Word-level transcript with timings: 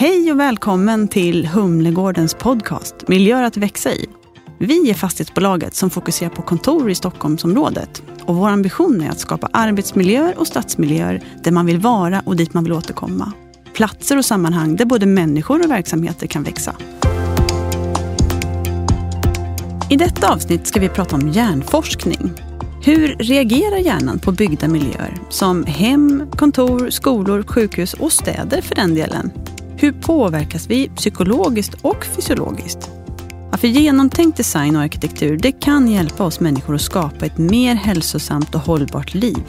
Hej 0.00 0.32
och 0.32 0.40
välkommen 0.40 1.08
till 1.08 1.46
Humlegårdens 1.46 2.34
podcast 2.34 3.08
Miljöer 3.08 3.42
att 3.42 3.56
växa 3.56 3.92
i. 3.92 4.06
Vi 4.58 4.90
är 4.90 4.94
fastighetsbolaget 4.94 5.74
som 5.74 5.90
fokuserar 5.90 6.30
på 6.30 6.42
kontor 6.42 6.90
i 6.90 6.94
Stockholmsområdet. 6.94 8.02
Och 8.24 8.36
vår 8.36 8.48
ambition 8.48 9.00
är 9.00 9.10
att 9.10 9.20
skapa 9.20 9.48
arbetsmiljöer 9.52 10.38
och 10.38 10.46
stadsmiljöer 10.46 11.22
där 11.42 11.50
man 11.50 11.66
vill 11.66 11.78
vara 11.78 12.22
och 12.26 12.36
dit 12.36 12.54
man 12.54 12.64
vill 12.64 12.72
återkomma. 12.72 13.32
Platser 13.72 14.18
och 14.18 14.24
sammanhang 14.24 14.76
där 14.76 14.84
både 14.84 15.06
människor 15.06 15.64
och 15.64 15.70
verksamheter 15.70 16.26
kan 16.26 16.42
växa. 16.42 16.76
I 19.90 19.96
detta 19.96 20.32
avsnitt 20.32 20.66
ska 20.66 20.80
vi 20.80 20.88
prata 20.88 21.16
om 21.16 21.28
hjärnforskning. 21.28 22.32
Hur 22.84 23.08
reagerar 23.08 23.78
hjärnan 23.78 24.18
på 24.18 24.32
byggda 24.32 24.68
miljöer 24.68 25.14
som 25.30 25.64
hem, 25.64 26.30
kontor, 26.30 26.90
skolor, 26.90 27.42
sjukhus 27.42 27.94
och 27.94 28.12
städer 28.12 28.60
för 28.60 28.74
den 28.74 28.94
delen? 28.94 29.30
Hur 29.80 29.92
påverkas 29.92 30.70
vi 30.70 30.88
psykologiskt 30.88 31.74
och 31.82 32.04
fysiologiskt? 32.04 32.90
Ja, 33.50 33.56
för 33.56 33.68
genomtänkt 33.68 34.36
design 34.36 34.76
och 34.76 34.82
arkitektur 34.82 35.38
det 35.38 35.52
kan 35.52 35.88
hjälpa 35.88 36.24
oss 36.24 36.40
människor 36.40 36.74
att 36.74 36.80
skapa 36.80 37.26
ett 37.26 37.38
mer 37.38 37.74
hälsosamt 37.74 38.54
och 38.54 38.60
hållbart 38.60 39.14
liv. 39.14 39.44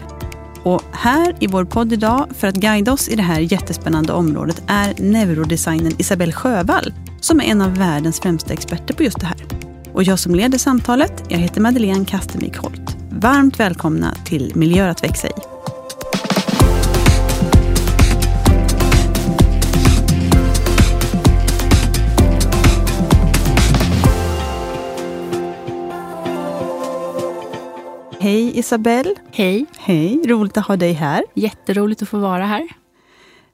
Och 0.63 0.81
här 0.91 1.35
i 1.39 1.47
vår 1.47 1.65
podd 1.65 1.93
idag, 1.93 2.27
för 2.35 2.47
att 2.47 2.55
guida 2.55 2.93
oss 2.93 3.09
i 3.09 3.15
det 3.15 3.23
här 3.23 3.39
jättespännande 3.39 4.13
området, 4.13 4.61
är 4.67 4.93
neurodesignern 4.97 5.93
Isabelle 5.97 6.33
Sjövall, 6.33 6.93
som 7.21 7.39
är 7.39 7.43
en 7.43 7.61
av 7.61 7.77
världens 7.77 8.19
främsta 8.19 8.53
experter 8.53 8.93
på 8.93 9.03
just 9.03 9.19
det 9.19 9.25
här. 9.25 9.45
Och 9.93 10.03
jag 10.03 10.19
som 10.19 10.35
leder 10.35 10.57
samtalet, 10.57 11.23
jag 11.29 11.37
heter 11.37 11.61
Madeleine 11.61 12.05
Kastemik 12.05 12.57
Holt. 12.57 12.97
Varmt 13.09 13.59
välkomna 13.59 14.13
till 14.25 14.51
Miljöer 14.55 14.89
att 14.89 15.03
växa 15.03 15.27
i. 15.27 15.48
Hej 28.49 28.59
Isabelle. 28.59 29.15
Hej. 29.31 29.65
Hej, 29.77 30.21
roligt 30.25 30.57
att 30.57 30.67
ha 30.67 30.77
dig 30.77 30.93
här. 30.93 31.23
Jätteroligt 31.33 32.01
att 32.01 32.09
få 32.09 32.17
vara 32.17 32.45
här. 32.45 32.67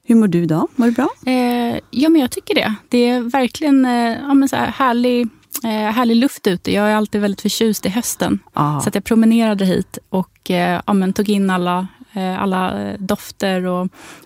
Hur 0.04 0.16
mår 0.16 0.28
du 0.28 0.44
idag? 0.44 0.68
Mår 0.76 0.86
du 0.86 0.92
bra? 0.92 1.10
Eh, 1.26 1.80
ja, 1.92 2.10
men 2.10 2.22
jag 2.22 2.32
tycker 2.32 2.56
det. 2.56 2.76
Det 2.90 3.10
är 3.10 3.22
verkligen 3.22 3.86
eh, 3.86 4.18
ja, 4.22 4.34
men 4.34 4.50
så 4.50 4.56
här 4.56 4.68
härlig, 4.68 5.28
eh, 5.64 5.70
härlig 5.70 6.16
luft 6.16 6.48
ute. 6.48 6.72
Jag 6.72 6.92
är 6.92 6.96
alltid 6.96 7.22
väldigt 7.22 7.42
förtjust 7.42 7.86
i 7.86 7.90
hösten. 7.90 8.40
Ah. 8.54 8.80
Så 8.80 8.90
jag 8.94 9.04
promenerade 9.04 9.66
hit 9.66 9.98
och 10.10 10.52
eh, 10.52 10.82
ja, 10.88 10.94
men 10.94 11.14
tog 11.14 11.30
in 11.30 11.50
alla, 11.50 11.88
eh, 12.14 12.42
alla 12.42 12.92
dofter 12.98 13.66
och 13.66 13.86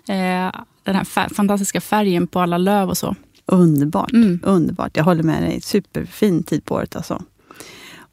eh, 0.09 0.52
den 0.83 0.95
här 0.95 1.04
fär 1.04 1.30
fantastiska 1.30 1.81
färgen 1.81 2.28
på 2.28 2.39
alla 2.39 2.58
löv 2.58 2.89
och 2.89 2.98
så. 2.98 3.16
Underbart. 3.45 4.11
Mm. 4.11 4.39
Underbart. 4.44 4.98
Jag 4.98 5.04
håller 5.04 5.23
med 5.23 5.44
dig. 5.44 5.61
Superfin 5.61 6.44
tid 6.44 6.66
på 6.66 6.76
året 6.76 6.95
alltså. 6.95 7.22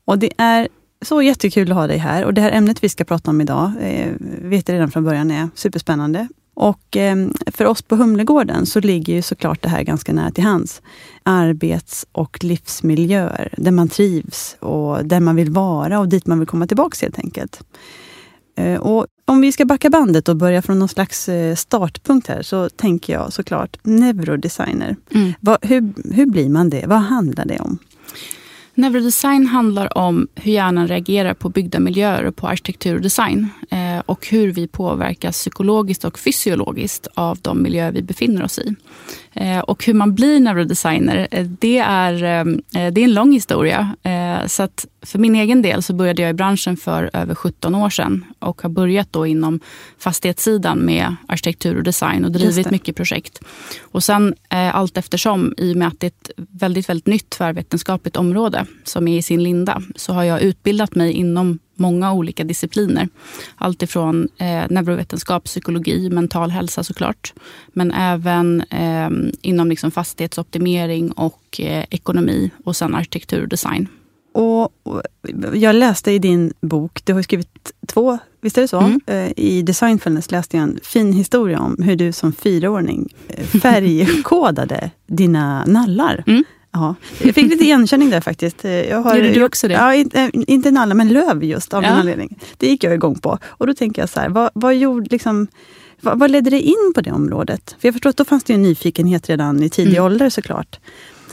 Och 0.04 0.18
det 0.18 0.30
är 0.38 0.68
så 1.06 1.22
jättekul 1.22 1.70
att 1.70 1.76
ha 1.76 1.86
dig 1.86 1.98
här. 1.98 2.24
Och 2.24 2.34
det 2.34 2.40
här 2.40 2.52
ämnet 2.52 2.84
vi 2.84 2.88
ska 2.88 3.04
prata 3.04 3.30
om 3.30 3.40
idag, 3.40 3.72
eh, 3.80 4.12
vet 4.42 4.68
jag 4.68 4.74
redan 4.74 4.90
från 4.90 5.04
början, 5.04 5.30
är 5.30 5.48
superspännande. 5.54 6.28
Och 6.54 6.96
eh, 6.96 7.16
för 7.46 7.64
oss 7.64 7.82
på 7.82 7.96
Humlegården 7.96 8.66
så 8.66 8.80
ligger 8.80 9.14
ju 9.14 9.22
såklart 9.22 9.62
det 9.62 9.68
här 9.68 9.82
ganska 9.82 10.12
nära 10.12 10.30
till 10.30 10.44
hands. 10.44 10.82
Arbets 11.22 12.06
och 12.12 12.44
livsmiljöer, 12.44 13.54
där 13.56 13.70
man 13.70 13.88
trivs 13.88 14.56
och 14.60 15.04
där 15.04 15.20
man 15.20 15.36
vill 15.36 15.50
vara 15.50 15.98
och 15.98 16.08
dit 16.08 16.26
man 16.26 16.38
vill 16.38 16.48
komma 16.48 16.66
tillbaka 16.66 16.96
helt 17.00 17.18
enkelt. 17.18 17.62
Eh, 18.56 18.80
och 18.80 19.06
om 19.24 19.40
vi 19.40 19.52
ska 19.52 19.64
backa 19.64 19.90
bandet 19.90 20.28
och 20.28 20.36
börja 20.36 20.62
från 20.62 20.78
någon 20.78 20.88
slags 20.88 21.28
eh, 21.28 21.54
startpunkt 21.54 22.26
här, 22.26 22.42
så 22.42 22.68
tänker 22.68 23.12
jag 23.12 23.32
såklart 23.32 23.78
neurodesigner. 23.82 24.96
Mm. 25.14 25.32
Vad, 25.40 25.58
hur, 25.62 25.92
hur 26.14 26.26
blir 26.26 26.48
man 26.48 26.70
det? 26.70 26.84
Vad 26.86 26.98
handlar 26.98 27.44
det 27.44 27.58
om? 27.58 27.78
Neurodesign 28.76 29.46
handlar 29.46 29.98
om 29.98 30.28
hur 30.34 30.52
hjärnan 30.52 30.88
reagerar 30.88 31.34
på 31.34 31.48
byggda 31.48 31.78
miljöer 31.78 32.24
och 32.24 32.36
på 32.36 32.48
arkitektur 32.48 32.94
och 32.94 33.00
design. 33.00 33.48
Eh, 33.70 33.98
och 34.06 34.26
hur 34.26 34.52
vi 34.52 34.68
påverkas 34.68 35.36
psykologiskt 35.36 36.04
och 36.04 36.18
fysiologiskt 36.18 37.08
av 37.14 37.38
de 37.42 37.62
miljöer 37.62 37.92
vi 37.92 38.02
befinner 38.02 38.44
oss 38.44 38.58
i. 38.58 38.74
Eh, 39.32 39.58
och 39.58 39.84
hur 39.84 39.94
man 39.94 40.14
blir 40.14 40.40
neurodesigner, 40.40 41.28
eh, 41.30 41.46
det, 41.46 41.78
är, 41.78 42.12
det 42.90 43.00
är 43.00 43.04
en 43.04 43.14
lång 43.14 43.32
historia. 43.32 43.96
Så 44.46 44.62
att 44.62 44.86
för 45.06 45.18
min 45.18 45.34
egen 45.34 45.62
del 45.62 45.82
så 45.82 45.92
började 45.92 46.22
jag 46.22 46.30
i 46.30 46.34
branschen 46.34 46.76
för 46.76 47.10
över 47.12 47.34
17 47.34 47.74
år 47.74 47.90
sedan 47.90 48.24
och 48.38 48.62
har 48.62 48.70
börjat 48.70 49.12
då 49.12 49.26
inom 49.26 49.60
fastighetssidan 49.98 50.78
med 50.78 51.16
arkitektur 51.28 51.76
och 51.76 51.82
design 51.82 52.24
och 52.24 52.32
drivit 52.32 52.70
mycket 52.70 52.96
projekt. 52.96 53.40
Och 53.80 54.04
sen 54.04 54.34
eh, 54.48 54.76
allt 54.76 54.96
eftersom, 54.96 55.54
i 55.56 55.72
och 55.72 55.76
med 55.76 55.88
att 55.88 56.00
det 56.00 56.06
är 56.06 56.08
ett 56.08 56.30
väldigt, 56.36 56.88
väldigt 56.88 57.06
nytt 57.06 57.30
tvärvetenskapligt 57.30 58.16
område 58.16 58.66
som 58.84 59.08
är 59.08 59.18
i 59.18 59.22
sin 59.22 59.42
linda, 59.42 59.82
så 59.96 60.12
har 60.12 60.24
jag 60.24 60.42
utbildat 60.42 60.94
mig 60.94 61.12
inom 61.12 61.58
många 61.74 62.12
olika 62.12 62.44
discipliner. 62.44 63.08
Allt 63.56 63.82
ifrån 63.82 64.28
eh, 64.38 64.64
neurovetenskap, 64.70 65.44
psykologi, 65.44 66.10
mental 66.10 66.50
hälsa 66.50 66.84
såklart. 66.84 67.34
Men 67.68 67.92
även 67.92 68.60
eh, 68.60 69.10
inom 69.42 69.68
liksom 69.68 69.90
fastighetsoptimering 69.90 71.12
och 71.12 71.60
eh, 71.60 71.84
ekonomi 71.90 72.50
och 72.64 72.76
sen 72.76 72.94
arkitektur 72.94 73.42
och 73.42 73.48
design. 73.48 73.88
Och, 74.36 74.72
jag 75.54 75.74
läste 75.76 76.12
i 76.12 76.18
din 76.18 76.52
bok, 76.60 77.00
du 77.04 77.12
har 77.12 77.20
ju 77.20 77.22
skrivit 77.24 77.72
två, 77.86 78.18
visst 78.40 78.58
är 78.58 78.62
det 78.62 78.68
så? 78.68 78.80
Mm. 78.80 79.00
Eh, 79.06 79.32
I 79.36 79.62
Designfulness 79.62 80.30
läste 80.30 80.56
jag 80.56 80.62
en 80.64 80.78
fin 80.82 81.12
historia 81.12 81.60
om 81.60 81.76
hur 81.82 81.96
du 81.96 82.12
som 82.12 82.32
fyraåring 82.32 83.14
eh, 83.28 83.46
färgkodade 83.62 84.90
dina 85.06 85.64
nallar. 85.64 86.24
Mm. 86.26 86.44
Ja, 86.72 86.94
jag 87.22 87.34
fick 87.34 87.50
lite 87.50 87.64
igenkänning 87.64 88.10
där 88.10 88.20
faktiskt. 88.20 88.64
Eh, 88.64 88.70
Jag 88.72 89.02
har, 89.02 89.16
Gjorde 89.16 89.32
du 89.32 89.44
också 89.44 89.68
det? 89.68 89.74
Ja, 89.74 89.94
inte, 89.94 90.30
inte 90.32 90.70
nallar, 90.70 90.94
men 90.94 91.08
löv 91.08 91.44
just 91.44 91.74
av 91.74 91.82
Ja. 91.82 91.88
den 91.88 91.98
anledningen. 91.98 92.34
Det 92.56 92.66
gick 92.66 92.84
jag 92.84 92.94
igång 92.94 93.18
på. 93.18 93.38
Och 93.44 93.66
då 93.66 93.74
tänker 93.74 94.02
jag 94.02 94.08
så 94.08 94.20
här, 94.20 94.28
vad, 94.28 94.50
vad 94.54 94.76
gjorde 94.76 95.08
liksom... 95.10 95.46
Vad, 96.00 96.18
vad 96.18 96.30
ledde 96.30 96.50
dig 96.50 96.60
in 96.60 96.92
på 96.94 97.00
det 97.00 97.12
området? 97.12 97.76
För 97.80 97.88
jag 97.88 97.94
förstår 97.94 98.10
att 98.10 98.16
då 98.16 98.24
fanns 98.24 98.44
det 98.44 98.54
en 98.54 98.62
nyfikenhet 98.62 99.28
redan 99.28 99.62
i 99.62 99.68
tidig 99.70 99.92
Mm. 99.96 100.04
ålder 100.04 100.30
såklart. 100.30 100.78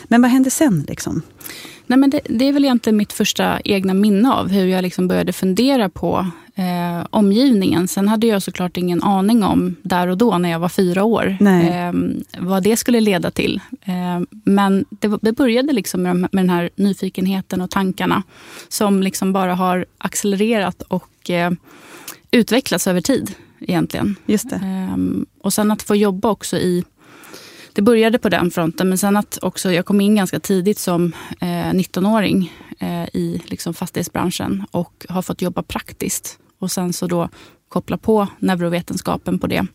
Men 0.08 0.22
vad 0.22 0.32
hände 0.32 0.50
sen? 0.50 0.86
Liksom? 0.88 1.22
Nej, 1.88 2.00
men 2.00 2.10
det, 2.10 2.22
det 2.30 2.46
är 2.46 2.54
väl 2.54 2.66
egentligen 2.66 2.98
mitt 2.98 3.14
första 3.14 3.60
egna 3.60 3.94
minne 3.94 4.34
av 4.34 4.50
hur 4.50 4.66
jag 4.68 4.82
liksom 4.82 5.08
började 5.08 5.34
fundera 5.34 5.90
på 5.90 6.28
eh, 6.56 7.08
omgivningen. 7.10 7.88
Sen 7.88 8.08
hade 8.08 8.28
jag 8.28 8.44
såklart 8.44 8.78
ingen 8.78 9.04
aning 9.04 9.44
om 9.44 9.76
där 9.82 10.08
och 10.08 10.18
då 10.18 10.38
när 10.38 10.50
jag 10.50 10.60
var 10.60 10.70
fyra 10.70 11.04
år 11.04 11.38
eh, 11.42 11.94
vad 12.40 12.64
det 12.64 12.78
skulle 12.78 13.02
leda 13.02 13.32
till. 13.32 13.62
Eh, 13.82 14.22
men 14.44 14.86
det, 14.90 15.18
det 15.22 15.32
började 15.32 15.74
liksom 15.74 16.04
med, 16.04 16.16
med 16.16 16.30
den 16.32 16.50
här 16.50 16.70
nyfikenheten 16.76 17.62
och 17.62 17.70
tankarna 17.70 18.24
som 18.68 19.04
liksom 19.04 19.34
bara 19.34 19.56
har 19.56 19.86
accelererat 19.98 20.82
och 20.82 21.30
eh, 21.30 21.52
utvecklats 22.32 22.88
över 22.88 23.02
tid 23.02 23.36
egentligen. 23.60 24.16
Just 24.26 24.50
det. 24.50 24.56
Ehm, 24.56 25.26
och 25.42 25.54
sen 25.54 25.72
att 25.72 25.84
få 25.84 25.96
jobba 25.96 26.30
också 26.30 26.58
i... 26.58 26.84
Det 27.74 27.82
började 27.82 28.20
på 28.20 28.30
den 28.30 28.52
fronten, 28.52 28.90
men 28.90 28.98
sen 28.98 29.18
att 29.18 29.40
också... 29.42 29.72
Jag 29.72 29.86
kom 29.86 30.02
in 30.02 30.16
ganska 30.16 30.40
tidigt 30.40 30.80
som 30.80 31.14
eh, 31.42 31.46
19-åring 31.46 32.54
eh, 32.80 33.04
i 33.04 33.42
liksom 33.46 33.74
fastighetsbranschen 33.74 34.66
och 34.72 35.06
har 35.10 35.22
fått 35.22 35.42
jobba 35.42 35.64
praktiskt. 35.64 36.40
Och 36.60 36.72
sen 36.72 36.94
så 36.94 37.08
då 37.08 37.30
koppla 37.70 37.98
på 37.98 38.28
neurovetenskapen 38.40 39.40
på 39.40 39.48
det 39.48 39.66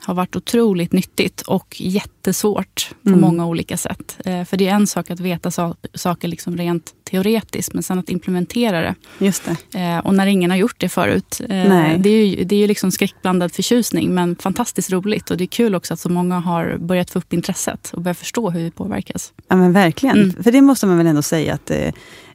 har 0.00 0.14
varit 0.14 0.36
otroligt 0.36 0.92
nyttigt 0.92 1.40
och 1.40 1.76
jättesvårt 1.80 2.90
på 3.02 3.08
Mm. 3.08 3.20
många 3.20 3.46
olika 3.46 3.76
sätt. 3.76 4.18
Eh, 4.24 4.44
för 4.44 4.56
det 4.56 4.68
är 4.68 4.74
en 4.74 4.86
sak 4.86 5.10
att 5.10 5.20
veta 5.20 5.50
sa- 5.50 5.76
saker 5.94 6.28
liksom 6.28 6.56
rent 6.56 6.94
teoretiskt, 7.10 7.74
men 7.74 7.82
sen 7.82 7.98
att 7.98 8.08
implementera 8.08 8.80
det 8.80 8.94
Just 9.18 9.42
det. 9.72 9.78
Eh, 9.80 9.98
och 9.98 10.14
när 10.14 10.26
ingen 10.26 10.50
har 10.50 10.58
gjort 10.58 10.74
det 10.80 10.88
förut. 10.88 11.40
Eh, 11.40 11.48
Nej. 11.48 11.98
det 11.98 12.08
är 12.10 12.26
ju, 12.26 12.44
det 12.44 12.54
är 12.56 12.60
ju 12.60 12.66
liksom 12.66 12.90
skräckblandad 12.92 13.52
förtjusning, 13.52 14.14
men 14.14 14.36
fantastiskt 14.36 14.90
roligt. 14.92 15.30
Och 15.30 15.36
det 15.36 15.44
är 15.44 15.46
kul 15.48 15.74
också 15.74 15.94
att 15.94 16.00
så 16.00 16.08
många 16.08 16.38
har 16.40 16.76
börjat 16.80 17.10
få 17.10 17.18
upp 17.18 17.32
intresset 17.32 17.90
och 17.94 18.02
börjat 18.02 18.18
förstå 18.18 18.50
hur 18.50 18.60
vi 18.64 18.70
påverkas. 18.70 19.32
Ja, 19.48 19.56
men 19.56 19.72
verkligen. 19.72 20.22
Mm. 20.22 20.42
För 20.42 20.52
det 20.52 20.60
måste 20.62 20.86
man 20.86 20.98
väl 20.98 21.06
ändå 21.06 21.22
säga 21.22 21.54
att 21.54 21.70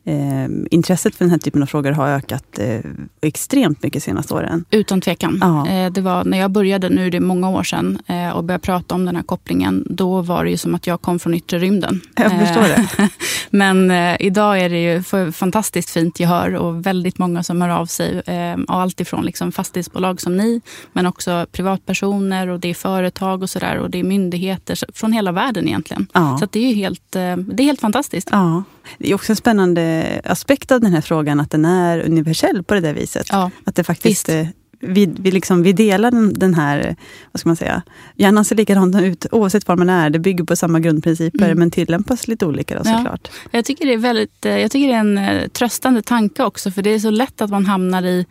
eh, 0.06 0.48
intresset 0.72 1.16
för 1.16 1.26
den 1.26 1.32
här 1.32 1.38
typen 1.38 1.64
av 1.64 1.68
frågor 1.68 1.92
har 1.92 2.08
ökat 2.08 2.60
eh, 2.60 2.80
extremt 3.22 3.84
mycket 3.84 4.02
de 4.02 4.06
senaste 4.06 4.34
åren. 4.34 4.66
Utan 4.72 5.02
tvekan. 5.02 5.38
Ja. 5.42 5.68
Eh, 5.68 5.92
det 5.92 6.02
var 6.02 6.24
när 6.24 6.38
jag 6.38 6.52
började, 6.52 6.90
nu 6.90 7.08
är 7.08 7.12
det 7.12 7.20
många 7.20 7.50
år 7.50 7.64
sedan, 7.64 8.00
eh, 8.08 8.30
och 8.30 8.44
började 8.44 8.62
prata 8.62 8.96
om 8.96 9.06
den 9.06 9.16
här 9.16 9.24
kopplingen. 9.24 9.88
Då 9.90 10.22
var 10.22 10.44
det 10.44 10.50
ju 10.50 10.58
som 10.58 10.76
att 10.76 10.88
jag 10.88 11.02
kom 11.02 11.20
från 11.20 11.34
yttre 11.34 11.60
rymden. 11.60 12.02
Jag 12.16 12.32
förstår 12.32 12.62
det. 12.62 13.04
Eh, 13.04 13.10
Men 13.50 13.92
eh, 13.92 14.16
idag 14.20 14.60
är 14.60 14.70
det 14.70 14.84
ju 14.84 15.32
fantastiskt 15.32 15.90
fint 15.90 16.20
gehör 16.20 16.56
och 16.56 16.86
väldigt 16.86 17.18
många 17.18 17.44
som 17.44 17.62
hör 17.62 17.70
av 17.70 17.86
sig. 17.86 18.22
Och 18.68 18.76
allt 18.76 19.00
ifrån 19.00 19.26
liksom 19.26 19.52
fastighetsbolag 19.52 20.22
som 20.22 20.38
ni, 20.38 20.62
men 20.94 21.06
också 21.06 21.46
privatpersoner 21.52 22.48
och 22.48 22.60
det 22.60 22.70
är 22.70 22.74
företag 22.74 23.42
och 23.42 23.50
sådär. 23.50 23.78
Och 23.78 23.90
det 23.90 24.00
är 24.00 24.04
myndigheter 24.04 24.78
från 24.94 25.14
hela 25.14 25.32
världen 25.32 25.68
egentligen. 25.68 26.08
Ja. 26.14 26.38
Så 26.40 26.48
det 26.52 26.60
är 26.60 26.70
ju 26.70 26.76
helt, 26.76 27.12
det 27.12 27.20
är 27.20 27.64
helt 27.64 27.82
fantastiskt. 27.82 28.30
Ja. 28.32 28.64
Det 28.98 29.12
är 29.12 29.16
också 29.16 29.32
en 29.32 29.36
spännande 29.36 30.22
aspekt 30.24 30.72
av 30.72 30.82
den 30.82 30.94
här 30.94 31.02
frågan, 31.02 31.40
att 31.40 31.52
den 31.52 31.66
är 31.66 32.00
universell 32.00 32.64
på 32.64 32.74
det 32.74 32.80
där 32.80 32.94
viset. 32.94 33.28
Ja, 33.30 33.52
Att 33.64 33.76
det 33.76 33.84
faktiskt 33.84 34.30
Visst. 34.30 34.50
Eh, 34.84 34.90
vi, 34.90 35.06
vi, 35.06 35.32
liksom, 35.32 35.64
vi 35.64 35.74
delar 35.74 36.12
den, 36.12 36.34
den, 36.34 36.54
här, 36.54 36.96
vad 37.32 37.40
ska 37.40 37.50
man 37.50 37.56
säga, 37.56 37.82
hjärnan 38.16 38.46
ser 38.46 38.56
likadan 38.56 38.96
ut 39.04 39.26
oavsett 39.32 39.68
var 39.68 39.76
man 39.76 39.90
är. 39.90 40.10
Det 40.10 40.20
bygger 40.20 40.44
på 40.44 40.56
samma 40.56 40.80
grundprinciper 40.80 41.46
mm. 41.46 41.60
men 41.60 41.72
tillämpas 41.72 42.28
lite 42.28 42.46
olika 42.46 42.78
då, 42.78 42.84
såklart. 42.84 43.30
Ja. 43.32 43.50
Jag, 43.52 43.66
tycker 43.66 43.86
det 43.86 43.94
är 43.94 43.98
väldigt, 43.98 44.46
jag 44.46 44.72
tycker 44.72 44.88
det 44.88 44.94
är 44.94 45.40
en 45.40 45.50
tröstande 45.50 46.02
tanke 46.02 46.44
också 46.44 46.72
för 46.72 46.82
det 46.82 46.90
är 46.90 47.00
så 47.00 47.10
lätt 47.10 47.42
att 47.42 47.50
man 47.50 47.66
hamnar 47.66 48.04
i 48.04 48.26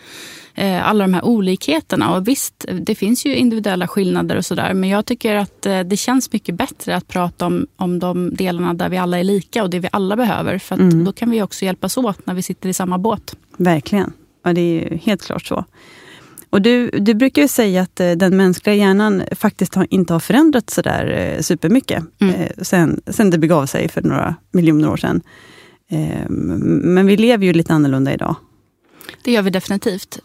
eh, 0.54 0.88
alla 0.88 1.04
de 1.04 1.14
här 1.14 1.24
olikheterna. 1.24 2.16
Och 2.16 2.28
visst, 2.28 2.64
det 2.80 2.94
finns 2.94 3.26
ju 3.26 3.36
individuella 3.36 3.88
skillnader 3.88 4.36
och 4.36 4.44
sådär. 4.44 4.74
Men 4.74 4.90
jag 4.90 5.06
tycker 5.06 5.34
att 5.34 5.66
eh, 5.66 5.80
det 5.80 5.96
känns 5.96 6.32
mycket 6.32 6.54
bättre 6.54 6.96
att 6.96 7.08
prata 7.08 7.46
om, 7.46 7.66
om 7.76 7.98
de 7.98 8.34
delarna 8.34 8.74
där 8.74 8.88
vi 8.88 8.98
alla 8.98 9.18
är 9.18 9.24
lika 9.24 9.62
och 9.62 9.70
det 9.70 9.78
vi 9.78 9.88
alla 9.92 10.16
behöver. 10.16 10.58
För 10.58 10.74
mm. 10.74 11.04
då 11.04 11.12
kan 11.12 11.30
vi 11.30 11.42
också 11.42 11.64
hjälpas 11.64 11.96
åt 11.96 12.26
när 12.26 12.34
vi 12.34 12.42
sitter 12.42 12.68
i 12.68 12.72
samma 12.72 12.98
båt. 12.98 13.36
Verkligen. 13.56 14.12
Ja, 14.44 14.52
det 14.52 14.60
är 14.60 14.98
helt 14.98 15.22
klart 15.22 15.46
så. 15.46 15.64
Och 16.52 16.62
du, 16.62 16.90
du 16.90 17.14
brukar 17.14 17.42
ju 17.42 17.48
säga 17.48 17.82
att 17.82 18.00
eh, 18.00 18.12
den 18.12 18.36
mänskliga 18.36 18.74
hjärnan 18.74 19.22
faktiskt 19.32 19.74
har, 19.74 19.86
inte 19.90 20.12
har 20.12 20.20
förändrats 20.20 20.74
sådär 20.74 21.06
eh, 21.06 21.40
supermycket 21.40 22.04
mm. 22.20 22.34
eh, 22.34 22.50
sen, 22.62 23.00
sen 23.06 23.30
det 23.30 23.38
begav 23.38 23.66
sig 23.66 23.88
för 23.88 24.02
några 24.02 24.34
miljoner 24.50 24.90
år 24.90 24.96
sedan. 24.96 25.20
Eh, 25.90 26.28
men 26.28 27.06
vi 27.06 27.16
lever 27.16 27.46
ju 27.46 27.52
lite 27.52 27.72
annorlunda 27.72 28.14
idag. 28.14 28.36
Det 29.24 29.32
gör 29.32 29.42
vi 29.42 29.50
definitivt. 29.50 30.18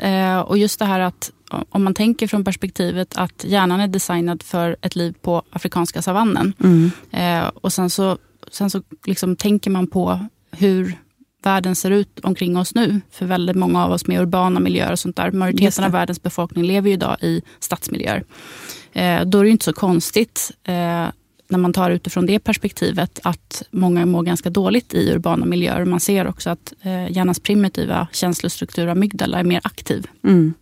Och 0.46 0.58
just 0.58 0.80
det 0.80 0.86
här 0.86 1.00
att 1.00 1.32
om 1.70 1.84
man 1.84 1.94
tänker 1.94 2.28
från 2.28 2.44
perspektivet 2.44 3.18
att 3.18 3.44
hjärnan 3.44 3.80
är 3.80 3.88
designad 3.88 4.44
för 4.44 4.76
ett 4.82 4.96
liv 4.96 5.16
på 5.22 5.44
afrikanska 5.50 6.02
savannen. 6.02 6.54
Mm. 6.64 6.92
Och 7.54 7.74
sen 7.74 7.90
så, 7.90 8.18
sen 8.52 8.70
så 8.70 8.82
liksom 9.06 9.36
tänker 9.36 9.72
man 9.72 9.88
på 9.88 10.26
hur 10.52 10.98
världen 11.48 11.76
ser 11.76 11.92
ut 11.92 12.20
omkring 12.24 12.58
oss 12.58 12.76
nu. 12.76 13.02
För 13.12 13.26
väldigt 13.26 13.56
många 13.56 13.86
av 13.86 13.92
oss 13.92 14.08
med 14.08 14.22
urbana 14.22 14.60
miljöer 14.60 14.92
och 14.92 15.00
sånt 15.00 15.16
där. 15.16 15.32
Majoriteten 15.32 15.84
av 15.84 15.92
världens 15.92 16.24
befolkning 16.24 16.64
lever 16.64 16.88
ju 16.88 16.94
idag 16.94 17.18
i 17.22 17.42
stadsmiljöer. 17.60 18.24
Eh, 18.94 19.22
då 19.22 19.40
är 19.40 19.44
det 19.44 19.50
inte 19.50 19.66
så 19.66 19.74
konstigt 19.74 20.52
eh, 20.64 21.08
när 21.50 21.58
man 21.58 21.74
tar 21.74 21.92
utifrån 21.92 22.26
det 22.26 22.40
perspektivet 22.40 23.20
att 23.24 23.64
många 23.72 24.06
mår 24.06 24.24
ganska 24.24 24.50
dåligt 24.50 24.94
i 24.94 25.12
urbana 25.12 25.46
miljöer. 25.46 25.86
Man 25.86 26.00
ser 26.00 26.28
också 26.28 26.50
att 26.50 26.74
eh, 26.82 27.12
hjärnans 27.12 27.40
primitiva 27.40 28.08
känslostruktur, 28.12 28.88
amygdala, 28.88 29.40
är 29.40 29.44
mer 29.44 29.62
aktiv. 29.64 30.08
Mm. 30.24 30.54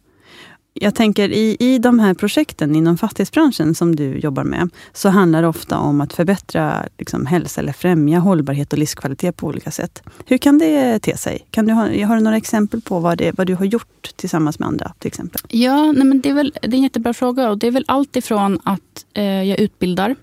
Jag 0.80 0.96
tänker 0.96 1.30
i, 1.30 1.58
i 1.60 1.80
de 1.80 2.00
här 2.00 2.14
projekten 2.14 2.76
inom 2.76 2.98
fastighetsbranschen 2.98 3.76
som 3.76 3.96
du 3.96 4.18
jobbar 4.18 4.44
med, 4.44 4.70
så 4.94 5.10
handlar 5.10 5.42
det 5.42 5.48
ofta 5.48 5.78
om 5.78 6.02
att 6.02 6.14
förbättra 6.14 6.86
liksom, 6.98 7.26
hälsa 7.26 7.62
eller 7.62 7.74
främja 7.74 8.20
hållbarhet 8.20 8.74
och 8.74 8.80
livskvalitet 8.80 9.38
på 9.38 9.48
olika 9.48 9.72
sätt. 9.72 10.04
Hur 10.26 10.38
kan 10.38 10.58
det 10.58 11.00
te 11.00 11.18
sig? 11.18 11.48
Kan 11.52 11.66
du 11.66 11.74
ha, 11.74 11.82
har 11.82 12.16
du 12.16 12.22
några 12.22 12.38
exempel 12.38 12.82
på 12.82 13.00
vad, 13.00 13.18
det, 13.18 13.32
vad 13.38 13.48
du 13.48 13.56
har 13.56 13.66
gjort 13.66 14.14
tillsammans 14.16 14.60
med 14.60 14.68
andra? 14.68 14.94
till 15.00 15.08
exempel? 15.08 15.42
Ja, 15.50 15.92
nej 15.92 16.06
men 16.06 16.22
det, 16.22 16.30
är 16.30 16.34
väl, 16.34 16.54
det 16.62 16.68
är 16.68 16.74
en 16.74 16.84
jättebra 16.84 17.14
fråga. 17.14 17.50
Och 17.50 17.58
det 17.58 17.68
är 17.68 17.72
väl 17.72 17.86
allt 17.88 18.16
ifrån 18.16 18.60
att 18.64 19.06
eh, 19.14 19.24
jag 19.24 19.60
utbildar 19.60 20.16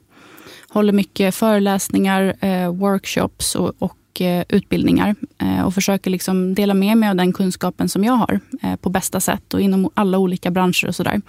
håller 0.68 0.92
mycket 0.92 1.34
föreläsningar, 1.34 2.36
eh, 2.40 2.74
workshops 2.74 3.54
och, 3.54 3.72
och 3.78 3.96
eh, 4.20 4.44
utbildningar 4.48 5.14
eh, 5.38 5.62
och 5.62 5.74
försöker 5.74 6.10
liksom 6.10 6.54
dela 6.54 6.74
med 6.74 6.96
mig 6.98 7.08
av 7.08 7.16
den 7.16 7.32
kunskapen 7.32 7.88
som 7.88 8.04
jag 8.04 8.12
har 8.12 8.40
eh, 8.62 8.76
på 8.76 8.90
bästa 8.90 9.20
sätt 9.20 9.54
och 9.54 9.60
inom 9.60 9.90
alla 9.94 10.18
olika 10.18 10.50
branscher 10.50 10.88
och 10.88 10.94
sådär. 10.94 11.20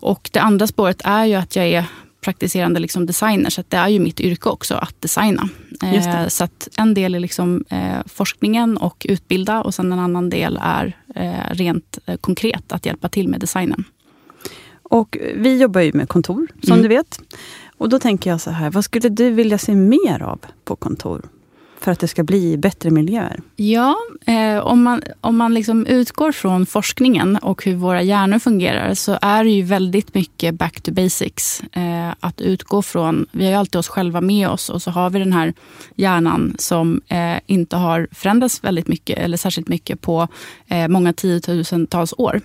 Och 0.00 0.30
det 0.32 0.40
andra 0.40 0.66
spåret 0.66 1.00
är 1.04 1.24
ju 1.24 1.34
att 1.34 1.56
jag 1.56 1.66
är 1.66 1.84
praktiserande 2.20 2.80
liksom 2.80 3.06
designer, 3.06 3.50
så 3.50 3.62
det 3.68 3.76
är 3.76 3.88
ju 3.88 4.00
mitt 4.00 4.20
yrke 4.20 4.48
också 4.48 4.74
att 4.74 5.00
designa. 5.00 5.48
Så 6.28 6.44
att 6.44 6.68
en 6.76 6.94
del 6.94 7.14
är 7.14 7.20
liksom, 7.20 7.64
forskningen 8.06 8.76
och 8.76 9.06
utbilda 9.08 9.62
och 9.62 9.74
sen 9.74 9.92
en 9.92 9.98
annan 9.98 10.30
del 10.30 10.58
är 10.62 10.96
rent 11.50 11.98
konkret 12.20 12.72
att 12.72 12.86
hjälpa 12.86 13.08
till 13.08 13.28
med 13.28 13.40
designen. 13.40 13.84
Och 14.82 15.18
vi 15.34 15.60
jobbar 15.60 15.80
ju 15.80 15.92
med 15.92 16.08
kontor, 16.08 16.46
som 16.62 16.72
mm. 16.72 16.82
du 16.82 16.88
vet. 16.88 17.20
Och 17.76 17.88
då 17.88 17.98
tänker 17.98 18.30
jag 18.30 18.40
så 18.40 18.50
här, 18.50 18.70
vad 18.70 18.84
skulle 18.84 19.08
du 19.08 19.30
vilja 19.30 19.58
se 19.58 19.74
mer 19.74 20.22
av 20.22 20.40
på 20.64 20.76
kontor? 20.76 21.28
För 21.80 21.92
att 21.92 22.00
det 22.00 22.08
ska 22.08 22.22
bli 22.22 22.56
bättre 22.56 22.90
miljöer? 22.90 23.40
Ja, 23.56 23.96
eh, 24.26 24.58
om 24.58 24.82
man, 24.82 25.02
om 25.20 25.36
man 25.36 25.54
liksom 25.54 25.86
utgår 25.86 26.32
från 26.32 26.66
forskningen 26.66 27.36
och 27.36 27.64
hur 27.64 27.74
våra 27.74 28.02
hjärnor 28.02 28.38
fungerar 28.38 28.94
så 28.94 29.18
är 29.22 29.44
det 29.44 29.50
ju 29.50 29.62
väldigt 29.62 30.14
mycket 30.14 30.54
back 30.54 30.80
to 30.80 30.92
basics. 30.92 31.62
Eh, 31.72 32.14
att 32.20 32.40
utgå 32.40 32.82
från, 32.82 33.26
vi 33.32 33.44
har 33.44 33.50
ju 33.50 33.56
alltid 33.56 33.78
oss 33.78 33.88
själva 33.88 34.20
med 34.20 34.48
oss 34.48 34.70
och 34.70 34.82
så 34.82 34.90
har 34.90 35.10
vi 35.10 35.18
den 35.18 35.32
här 35.32 35.54
hjärnan 35.96 36.54
som 36.58 37.00
eh, 37.08 37.38
inte 37.46 37.76
har 37.76 38.08
förändrats 38.12 38.64
väldigt 38.64 38.88
mycket 38.88 39.18
eller 39.18 39.36
särskilt 39.36 39.68
mycket 39.68 40.00
på 40.00 40.28
eh, 40.68 40.88
många 40.88 41.12
tiotusentals 41.12 42.14
år. 42.18 42.40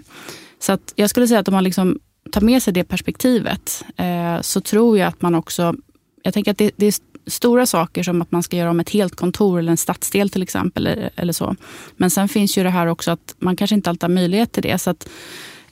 Så 0.59 0.71
att 0.71 0.93
jag 0.95 1.09
skulle 1.09 1.27
säga 1.27 1.39
att 1.39 1.47
om 1.47 1.53
man 1.53 1.63
liksom 1.63 1.99
tar 2.31 2.41
med 2.41 2.63
sig 2.63 2.73
det 2.73 2.83
perspektivet 2.83 3.85
eh, 3.97 4.41
så 4.41 4.61
tror 4.61 4.97
jag 4.97 5.07
att 5.07 5.21
man 5.21 5.35
också... 5.35 5.75
Jag 6.23 6.33
tänker 6.33 6.51
att 6.51 6.57
det, 6.57 6.71
det, 6.75 6.85
är 6.85 6.93
stora 7.27 7.65
saker 7.65 8.03
som 8.03 8.21
att 8.21 8.31
man 8.31 8.43
ska 8.43 8.57
göra 8.57 8.69
om 8.69 8.79
ett 8.79 8.89
helt 8.89 9.15
kontor 9.15 9.59
eller 9.59 9.71
en 9.71 9.77
stadsdel 9.77 10.29
till 10.29 10.43
exempel. 10.43 10.87
Eller, 10.87 11.09
eller 11.15 11.33
så. 11.33 11.55
Men 11.97 12.11
sen 12.11 12.29
finns 12.29 12.57
ju 12.57 12.63
det 12.63 12.69
här 12.69 12.87
också 12.87 13.11
att 13.11 13.35
man 13.39 13.55
kanske 13.55 13.75
inte 13.75 13.89
alltid 13.89 14.03
har 14.03 14.15
möjlighet 14.15 14.51
till 14.51 14.63
det. 14.63 14.77
Så 14.77 14.89
att 14.89 15.09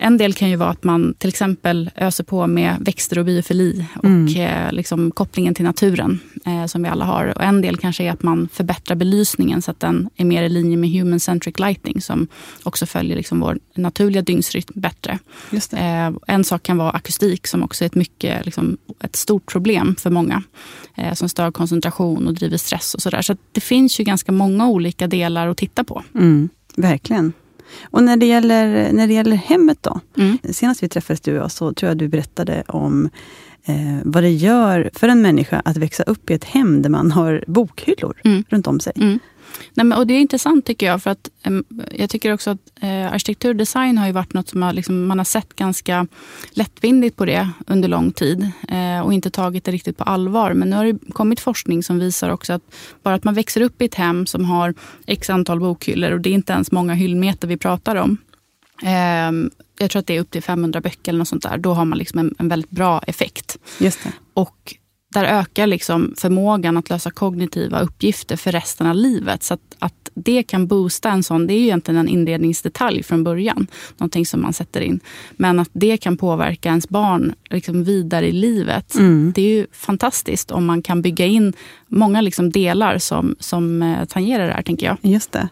en 0.01 0.17
del 0.17 0.33
kan 0.33 0.49
ju 0.49 0.55
vara 0.55 0.69
att 0.69 0.83
man 0.83 1.13
till 1.13 1.29
exempel 1.29 1.89
öser 1.95 2.23
på 2.23 2.47
med 2.47 2.75
växter 2.79 3.19
och 3.19 3.25
biofili 3.25 3.85
och 3.95 4.05
mm. 4.05 4.35
eh, 4.35 4.71
liksom 4.71 5.11
kopplingen 5.11 5.55
till 5.55 5.65
naturen 5.65 6.19
eh, 6.45 6.65
som 6.65 6.83
vi 6.83 6.89
alla 6.89 7.05
har. 7.05 7.33
Och 7.35 7.43
en 7.43 7.61
del 7.61 7.77
kanske 7.77 8.03
är 8.03 8.11
att 8.11 8.23
man 8.23 8.49
förbättrar 8.53 8.95
belysningen 8.95 9.61
så 9.61 9.71
att 9.71 9.79
den 9.79 10.09
är 10.15 10.25
mer 10.25 10.43
i 10.43 10.49
linje 10.49 10.77
med 10.77 10.89
human 10.89 11.19
centric 11.19 11.59
lighting 11.59 12.01
som 12.01 12.27
också 12.63 12.85
följer 12.85 13.15
liksom 13.15 13.39
vår 13.39 13.59
naturliga 13.75 14.21
dygnsrytm 14.21 14.71
bättre. 14.75 15.19
Eh, 15.71 16.11
en 16.27 16.43
sak 16.43 16.63
kan 16.63 16.77
vara 16.77 16.91
akustik 16.91 17.47
som 17.47 17.63
också 17.63 17.83
är 17.83 17.85
ett, 17.85 17.95
mycket, 17.95 18.45
liksom, 18.45 18.77
ett 19.03 19.15
stort 19.15 19.51
problem 19.51 19.95
för 19.95 20.09
många. 20.09 20.43
Eh, 20.95 21.13
som 21.13 21.29
stör 21.29 21.51
koncentration 21.51 22.27
och 22.27 22.33
driver 22.33 22.57
stress 22.57 22.93
och 22.93 23.01
sådär. 23.01 23.21
Så, 23.21 23.33
så 23.33 23.39
det 23.51 23.61
finns 23.61 23.99
ju 23.99 24.03
ganska 24.03 24.31
många 24.31 24.67
olika 24.67 25.07
delar 25.07 25.47
att 25.47 25.57
titta 25.57 25.83
på. 25.83 26.03
Mm, 26.15 26.49
verkligen. 26.75 27.33
Och 27.83 28.03
när 28.03 28.17
det 28.17 28.25
gäller, 28.25 28.93
när 28.93 29.07
det 29.07 29.13
gäller 29.13 29.35
hemmet 29.35 29.77
då. 29.81 29.99
Mm. 30.17 30.37
Senast 30.51 30.83
vi 30.83 30.89
träffades 30.89 31.21
du 31.21 31.31
och 31.31 31.43
jag 31.43 31.51
så 31.51 31.73
tror 31.73 31.89
jag 31.89 31.97
du 31.97 32.07
berättade 32.07 32.63
om 32.67 33.09
eh, 33.65 33.97
vad 34.03 34.23
det 34.23 34.31
gör 34.31 34.89
för 34.93 35.07
en 35.07 35.21
människa 35.21 35.61
att 35.65 35.77
växa 35.77 36.03
upp 36.03 36.29
i 36.29 36.33
ett 36.33 36.43
hem 36.43 36.81
där 36.81 36.89
man 36.89 37.11
har 37.11 37.43
bokhyllor 37.47 38.21
mm. 38.23 38.43
runt 38.49 38.67
om 38.67 38.79
sig. 38.79 38.93
Mm. 38.95 39.19
Nej, 39.73 39.85
men, 39.85 39.97
och 39.97 40.07
det 40.07 40.13
är 40.13 40.19
intressant 40.19 40.65
tycker 40.65 40.85
jag. 40.85 41.03
för 41.03 41.09
att 41.09 41.29
um, 41.47 41.63
Jag 41.91 42.09
tycker 42.09 42.33
också 42.33 42.49
att 42.49 42.83
uh, 42.83 43.13
arkitekturdesign 43.13 43.97
har 43.97 44.07
ju 44.07 44.13
varit 44.13 44.33
något 44.33 44.49
som 44.49 44.63
har, 44.63 44.73
liksom, 44.73 45.05
man 45.05 45.17
har 45.17 45.25
sett 45.25 45.55
ganska 45.55 46.07
lättvindigt 46.51 47.17
på 47.17 47.25
det 47.25 47.49
under 47.67 47.89
lång 47.89 48.11
tid 48.11 48.51
uh, 48.71 48.99
och 48.99 49.13
inte 49.13 49.29
tagit 49.29 49.63
det 49.63 49.71
riktigt 49.71 49.97
på 49.97 50.03
allvar. 50.03 50.53
Men 50.53 50.69
nu 50.69 50.75
har 50.75 50.85
det 50.85 51.13
kommit 51.13 51.39
forskning 51.39 51.83
som 51.83 51.99
visar 51.99 52.29
också 52.29 52.53
att 52.53 52.63
bara 53.03 53.15
att 53.15 53.23
man 53.23 53.33
växer 53.33 53.61
upp 53.61 53.81
i 53.81 53.85
ett 53.85 53.95
hem 53.95 54.25
som 54.25 54.45
har 54.45 54.73
x 55.05 55.29
antal 55.29 55.59
bokhyllor 55.59 56.11
och 56.11 56.21
det 56.21 56.29
är 56.29 56.33
inte 56.33 56.53
ens 56.53 56.71
många 56.71 56.93
hyllmeter 56.93 57.47
vi 57.47 57.57
pratar 57.57 57.95
om. 57.95 58.17
Uh, 58.83 59.49
jag 59.79 59.91
tror 59.91 59.99
att 59.99 60.07
det 60.07 60.15
är 60.15 60.21
upp 60.21 60.31
till 60.31 60.43
500 60.43 60.81
böcker 60.81 61.11
eller 61.11 61.19
något 61.19 61.27
sånt 61.27 61.43
där. 61.43 61.57
Då 61.57 61.73
har 61.73 61.85
man 61.85 61.97
liksom 61.97 62.19
en, 62.19 62.35
en 62.39 62.47
väldigt 62.47 62.71
bra 62.71 63.01
effekt. 63.07 63.57
Just 63.79 64.03
det. 64.03 64.11
Och 64.33 64.75
där 65.13 65.23
ökar 65.23 65.67
liksom 65.67 66.13
förmågan 66.17 66.77
att 66.77 66.89
lösa 66.89 67.11
kognitiva 67.11 67.79
uppgifter 67.79 68.35
för 68.37 68.51
resten 68.51 68.87
av 68.87 68.95
livet. 68.95 69.43
Så 69.43 69.53
att, 69.53 69.75
att, 69.79 69.93
det 70.13 70.43
kan 70.43 70.67
boosta 70.67 71.09
en 71.09 71.23
sån, 71.23 71.47
det 71.47 71.53
är 71.53 71.57
ju 71.57 71.63
egentligen 71.63 71.99
en 71.99 72.07
inredningsdetalj 72.07 73.03
från 73.03 73.23
början. 73.23 73.67
Någonting 73.97 74.25
som 74.25 74.41
man 74.41 74.53
sätter 74.53 74.81
in. 74.81 74.99
Men 75.31 75.59
att 75.59 75.69
det 75.73 75.97
kan 75.97 76.17
påverka 76.17 76.69
ens 76.69 76.89
barn 76.89 77.33
liksom 77.49 77.83
vidare 77.83 78.27
i 78.27 78.31
livet. 78.31 78.95
Mm. 78.95 79.31
Det 79.35 79.41
är 79.41 79.55
ju 79.55 79.67
fantastiskt 79.71 80.51
om 80.51 80.65
man 80.65 80.81
kan 80.81 81.01
bygga 81.01 81.25
in 81.25 81.53
många 81.87 82.21
liksom 82.21 82.49
delar 82.49 82.97
som, 82.97 83.35
som 83.39 83.81
eh, 83.81 84.05
tangerar 84.05 84.47
det 84.47 84.53
här, 84.53 84.61
tänker 84.61 84.85
jag. 84.85 84.97
Just 85.01 85.31
det. 85.31 85.49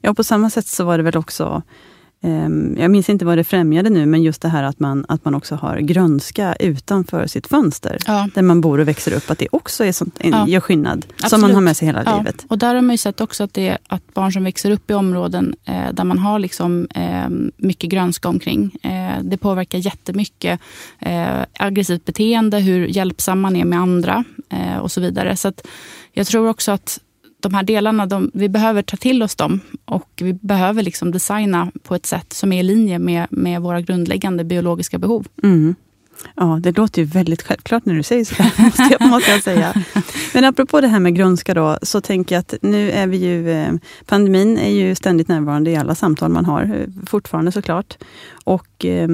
Ja, 0.00 0.14
på 0.14 0.24
samma 0.24 0.50
sätt 0.50 0.66
så 0.66 0.84
var 0.84 0.98
det 0.98 1.04
väl 1.04 1.16
också 1.16 1.62
jag 2.76 2.90
minns 2.90 3.08
inte 3.08 3.24
vad 3.24 3.38
det 3.38 3.44
främjade 3.44 3.90
nu, 3.90 4.06
men 4.06 4.22
just 4.22 4.42
det 4.42 4.48
här 4.48 4.62
att 4.62 4.80
man, 4.80 5.04
att 5.08 5.24
man 5.24 5.34
också 5.34 5.54
har 5.54 5.78
grönska 5.78 6.54
utanför 6.54 7.26
sitt 7.26 7.46
fönster. 7.46 7.98
Ja. 8.06 8.28
Där 8.34 8.42
man 8.42 8.60
bor 8.60 8.80
och 8.80 8.88
växer 8.88 9.12
upp, 9.12 9.30
att 9.30 9.38
det 9.38 9.48
också 9.52 9.84
är 9.84 9.92
sånt, 9.92 10.18
ja. 10.22 10.48
gör 10.48 10.60
skillnad. 10.60 11.06
Absolut. 11.10 11.30
Som 11.30 11.40
man 11.40 11.54
har 11.54 11.60
med 11.60 11.76
sig 11.76 11.86
hela 11.86 12.02
ja. 12.04 12.18
livet. 12.18 12.44
Och 12.48 12.58
där 12.58 12.74
har 12.74 12.82
man 12.82 12.94
ju 12.94 12.98
sett 12.98 13.20
också 13.20 13.44
att, 13.44 13.54
det, 13.54 13.78
att 13.86 14.14
barn 14.14 14.32
som 14.32 14.44
växer 14.44 14.70
upp 14.70 14.90
i 14.90 14.94
områden 14.94 15.54
eh, 15.64 15.92
där 15.92 16.04
man 16.04 16.18
har 16.18 16.38
liksom, 16.38 16.88
eh, 16.94 17.28
mycket 17.56 17.90
grönska 17.90 18.28
omkring. 18.28 18.78
Eh, 18.82 19.22
det 19.22 19.36
påverkar 19.36 19.78
jättemycket 19.78 20.60
eh, 20.98 21.44
aggressivt 21.58 22.04
beteende, 22.04 22.58
hur 22.58 22.86
hjälpsam 22.86 23.40
man 23.40 23.56
är 23.56 23.64
med 23.64 23.78
andra 23.78 24.24
eh, 24.50 24.78
och 24.78 24.92
så 24.92 25.00
vidare. 25.00 25.36
Så 25.36 25.52
jag 26.12 26.26
tror 26.26 26.48
också 26.48 26.72
att 26.72 26.98
de 27.40 27.54
här 27.54 27.62
delarna, 27.62 28.06
de, 28.06 28.30
vi 28.34 28.48
behöver 28.48 28.82
ta 28.82 28.96
till 28.96 29.22
oss 29.22 29.36
dem 29.36 29.60
och 29.84 30.08
vi 30.16 30.32
behöver 30.32 30.82
liksom 30.82 31.12
designa 31.12 31.72
på 31.82 31.94
ett 31.94 32.06
sätt 32.06 32.32
som 32.32 32.52
är 32.52 32.60
i 32.60 32.62
linje 32.62 32.98
med, 32.98 33.26
med 33.30 33.62
våra 33.62 33.80
grundläggande 33.80 34.44
biologiska 34.44 34.98
behov. 34.98 35.26
Mm. 35.42 35.74
Ja, 36.36 36.58
det 36.62 36.76
låter 36.76 37.02
ju 37.02 37.08
väldigt 37.08 37.42
självklart 37.42 37.84
när 37.84 37.94
du 37.94 38.02
säger 38.02 38.24
så 38.24 38.34
måste 38.62 38.96
jag, 39.00 39.08
måste 39.08 39.30
jag 39.30 39.42
säga. 39.42 39.74
Men 40.34 40.44
apropå 40.44 40.80
det 40.80 40.88
här 40.88 41.00
med 41.00 41.16
grönska 41.16 41.54
då, 41.54 41.78
så 41.82 42.00
tänker 42.00 42.34
jag 42.34 42.40
att 42.40 42.54
nu 42.62 42.90
är 42.90 43.06
vi 43.06 43.16
ju... 43.16 43.50
Eh, 43.50 43.72
pandemin 44.06 44.58
är 44.58 44.70
ju 44.70 44.94
ständigt 44.94 45.28
närvarande 45.28 45.70
i 45.70 45.76
alla 45.76 45.94
samtal 45.94 46.30
man 46.30 46.44
har, 46.44 46.62
eh, 46.62 47.06
fortfarande 47.06 47.52
såklart. 47.52 47.98
Och 48.44 48.84
eh, 48.84 49.08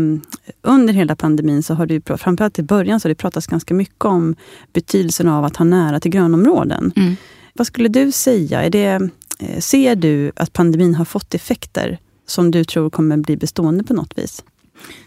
under 0.63 0.93
hela 0.93 1.17
pandemin, 1.17 1.63
så 1.63 1.75
har 1.75 1.87
det, 1.87 2.19
framförallt 2.19 2.59
i 2.59 2.63
början, 2.63 3.01
så 3.01 3.09
har 3.09 3.11
det 3.11 3.15
pratats 3.15 3.47
ganska 3.47 3.75
mycket 3.75 4.05
om 4.05 4.37
betydelsen 4.73 5.29
av 5.29 5.45
att 5.45 5.57
ha 5.57 5.65
nära 5.65 6.01
till 6.01 6.11
grönområden. 6.11 6.93
Mm. 6.97 7.17
Vad 7.57 7.67
skulle 7.67 7.89
du 7.89 8.13
säga? 8.13 8.63
Är 8.63 8.71
det, 8.71 9.11
eh, 9.39 9.61
ser 9.61 9.97
du 9.97 10.33
att 10.37 10.53
pandemin 10.53 10.95
har 10.95 11.05
fått 11.05 11.35
effekter 11.35 11.99
som 12.27 12.51
du 12.51 12.65
tror 12.65 12.91
kommer 12.91 13.17
bli 13.17 13.37
bestående 13.37 13.85
på 13.85 13.95
något 13.95 14.19
vis? 14.19 14.45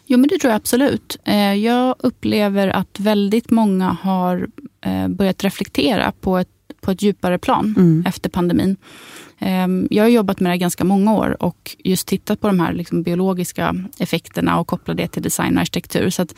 Jo, 0.06 0.18
men 0.18 0.30
det 0.30 0.40
tror 0.40 0.52
jag 0.52 0.56
absolut. 0.56 1.18
Eh, 1.24 1.54
jag 1.54 1.96
upplever 2.00 2.68
att 2.68 3.00
väldigt 3.00 3.52
många 3.52 3.98
har 4.02 4.48
eh, 4.82 5.08
börjat 5.08 5.44
reflektera 5.44 6.14
på 6.22 6.38
ett, 6.38 6.50
på 6.82 6.92
ett 6.92 7.02
djupare 7.02 7.38
plan 7.38 7.76
mm. 7.78 8.04
efter 8.08 8.30
pandemin. 8.30 8.78
Ehm, 9.40 9.88
jag 9.90 10.04
har 10.04 10.10
jobbat 10.10 10.40
med 10.40 10.52
det 10.52 10.58
ganska 10.58 10.84
många 10.84 11.14
år 11.14 11.44
och 11.44 11.76
just 11.84 12.08
tittat 12.08 12.42
på 12.42 12.48
de 12.48 12.60
här 12.60 12.74
liksom 12.74 13.04
biologiska 13.04 13.76
effekterna 13.98 14.60
och 14.60 14.68
kopplat 14.68 14.98
det 14.98 15.08
till 15.08 15.24
design 15.24 15.56
och 15.56 15.62
arkitektur. 15.62 16.10
Så 16.10 16.22
att 16.22 16.36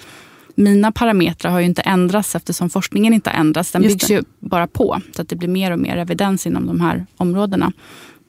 mina 0.55 0.91
parametrar 0.91 1.51
har 1.51 1.59
ju 1.59 1.65
inte 1.65 1.81
ändrats 1.81 2.35
eftersom 2.35 2.69
forskningen 2.69 3.13
inte 3.13 3.29
har 3.29 3.37
ändrats. 3.37 3.71
Den 3.71 3.81
byggs 3.81 4.11
ju 4.11 4.23
bara 4.39 4.67
på 4.67 5.01
så 5.15 5.21
att 5.21 5.29
det 5.29 5.35
blir 5.35 5.49
mer 5.49 5.71
och 5.71 5.79
mer 5.79 5.97
evidens 5.97 6.47
inom 6.47 6.67
de 6.67 6.81
här 6.81 7.05
områdena. 7.17 7.71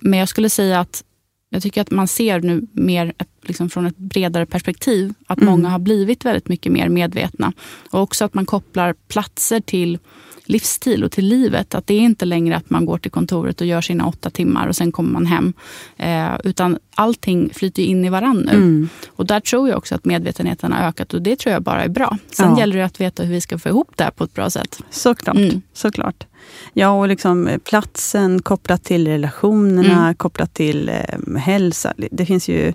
Men 0.00 0.18
jag 0.18 0.28
skulle 0.28 0.50
säga 0.50 0.80
att 0.80 1.04
jag 1.50 1.62
tycker 1.62 1.80
att 1.80 1.90
man 1.90 2.08
ser 2.08 2.40
nu 2.40 2.66
mer 2.72 3.12
ett, 3.18 3.28
liksom 3.42 3.70
från 3.70 3.86
ett 3.86 3.96
bredare 3.96 4.46
perspektiv 4.46 5.14
att 5.26 5.38
mm. 5.38 5.50
många 5.50 5.68
har 5.68 5.78
blivit 5.78 6.24
väldigt 6.24 6.48
mycket 6.48 6.72
mer 6.72 6.88
medvetna. 6.88 7.52
Och 7.90 8.00
också 8.00 8.24
att 8.24 8.34
man 8.34 8.46
kopplar 8.46 8.94
platser 9.08 9.60
till 9.60 9.98
livsstil 10.44 11.04
och 11.04 11.12
till 11.12 11.26
livet. 11.26 11.74
Att 11.74 11.86
det 11.86 11.94
är 11.94 12.00
inte 12.00 12.24
längre 12.24 12.56
att 12.56 12.70
man 12.70 12.86
går 12.86 12.98
till 12.98 13.10
kontoret 13.10 13.60
och 13.60 13.66
gör 13.66 13.80
sina 13.80 14.06
åtta 14.06 14.30
timmar 14.30 14.66
och 14.66 14.76
sen 14.76 14.92
kommer 14.92 15.10
man 15.10 15.26
hem. 15.26 15.52
Eh, 15.96 16.40
utan 16.44 16.78
allting 16.94 17.50
flyter 17.54 17.82
in 17.82 18.04
i 18.04 18.08
varandra 18.08 18.52
nu. 18.52 18.58
Mm. 18.58 18.88
Och 19.08 19.26
där 19.26 19.40
tror 19.40 19.68
jag 19.68 19.78
också 19.78 19.94
att 19.94 20.04
medvetenheten 20.04 20.72
har 20.72 20.88
ökat 20.88 21.14
och 21.14 21.22
det 21.22 21.38
tror 21.38 21.52
jag 21.52 21.62
bara 21.62 21.84
är 21.84 21.88
bra. 21.88 22.18
Sen 22.30 22.50
ja. 22.50 22.58
gäller 22.58 22.76
det 22.76 22.84
att 22.84 23.00
veta 23.00 23.22
hur 23.22 23.34
vi 23.34 23.40
ska 23.40 23.58
få 23.58 23.68
ihop 23.68 23.92
det 23.96 24.04
här 24.04 24.10
på 24.10 24.24
ett 24.24 24.34
bra 24.34 24.50
sätt. 24.50 24.80
Såklart. 24.90 25.36
Mm. 25.36 25.62
Såklart. 25.72 26.26
Ja, 26.72 26.90
och 26.90 27.08
liksom 27.08 27.48
eh, 27.48 27.58
platsen 27.58 28.42
kopplat 28.42 28.84
till 28.84 29.06
relationerna, 29.06 30.02
mm. 30.02 30.14
kopplat 30.14 30.54
till 30.54 30.88
eh, 30.88 31.36
hälsa. 31.36 31.94
Det 32.10 32.26
finns 32.26 32.48
ju 32.48 32.72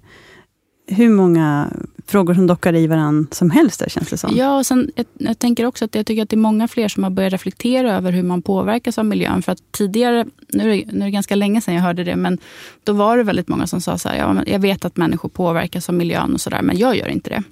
hur 0.88 1.10
många 1.10 1.72
frågor 2.08 2.34
som 2.34 2.48
dockar 2.48 2.76
i 2.76 2.88
varandra 2.88 3.28
som 3.32 3.52
helst 3.52 3.80
där, 3.80 3.90
känns 3.90 4.10
det 4.10 4.18
som. 4.18 4.38
Ja, 4.38 4.58
och 4.58 4.66
sen, 4.66 4.92
jag, 4.96 5.06
jag, 5.18 5.40
tänker 5.40 5.66
också 5.66 5.86
att 5.86 5.96
jag 5.96 6.06
tycker 6.06 6.24
att 6.24 6.30
det 6.30 6.36
är 6.36 6.38
många 6.38 6.68
fler 6.68 6.88
som 6.88 7.04
har 7.04 7.10
börjat 7.10 7.34
reflektera 7.34 7.96
över 7.96 8.12
hur 8.12 8.24
man 8.24 8.42
påverkas 8.42 8.98
av 8.98 9.06
miljön. 9.06 9.42
För 9.42 9.52
att 9.52 9.72
tidigare, 9.72 10.26
nu 10.48 10.74
är, 10.74 10.78
det, 10.78 10.92
nu 10.92 11.00
är 11.00 11.06
det 11.06 11.12
ganska 11.12 11.36
länge 11.36 11.62
sedan 11.62 11.74
jag 11.74 11.82
hörde 11.82 12.04
det, 12.04 12.16
men 12.16 12.38
då 12.84 12.94
var 12.94 13.18
det 13.18 13.24
väldigt 13.24 13.48
många 13.48 13.68
som 13.68 13.82
sa 13.82 13.98
så 13.98 14.10
här, 14.10 14.18
ja, 14.18 14.44
jag 14.48 14.60
vet 14.60 14.86
att 14.86 14.98
människor 14.98 15.30
påverkas 15.30 15.90
av 15.90 15.96
miljön 15.96 16.34
och 16.34 16.42
sådär, 16.42 16.62
men 16.62 16.78
jag 16.78 16.98
gör 16.98 17.08
inte 17.08 17.30
det. 17.30 17.44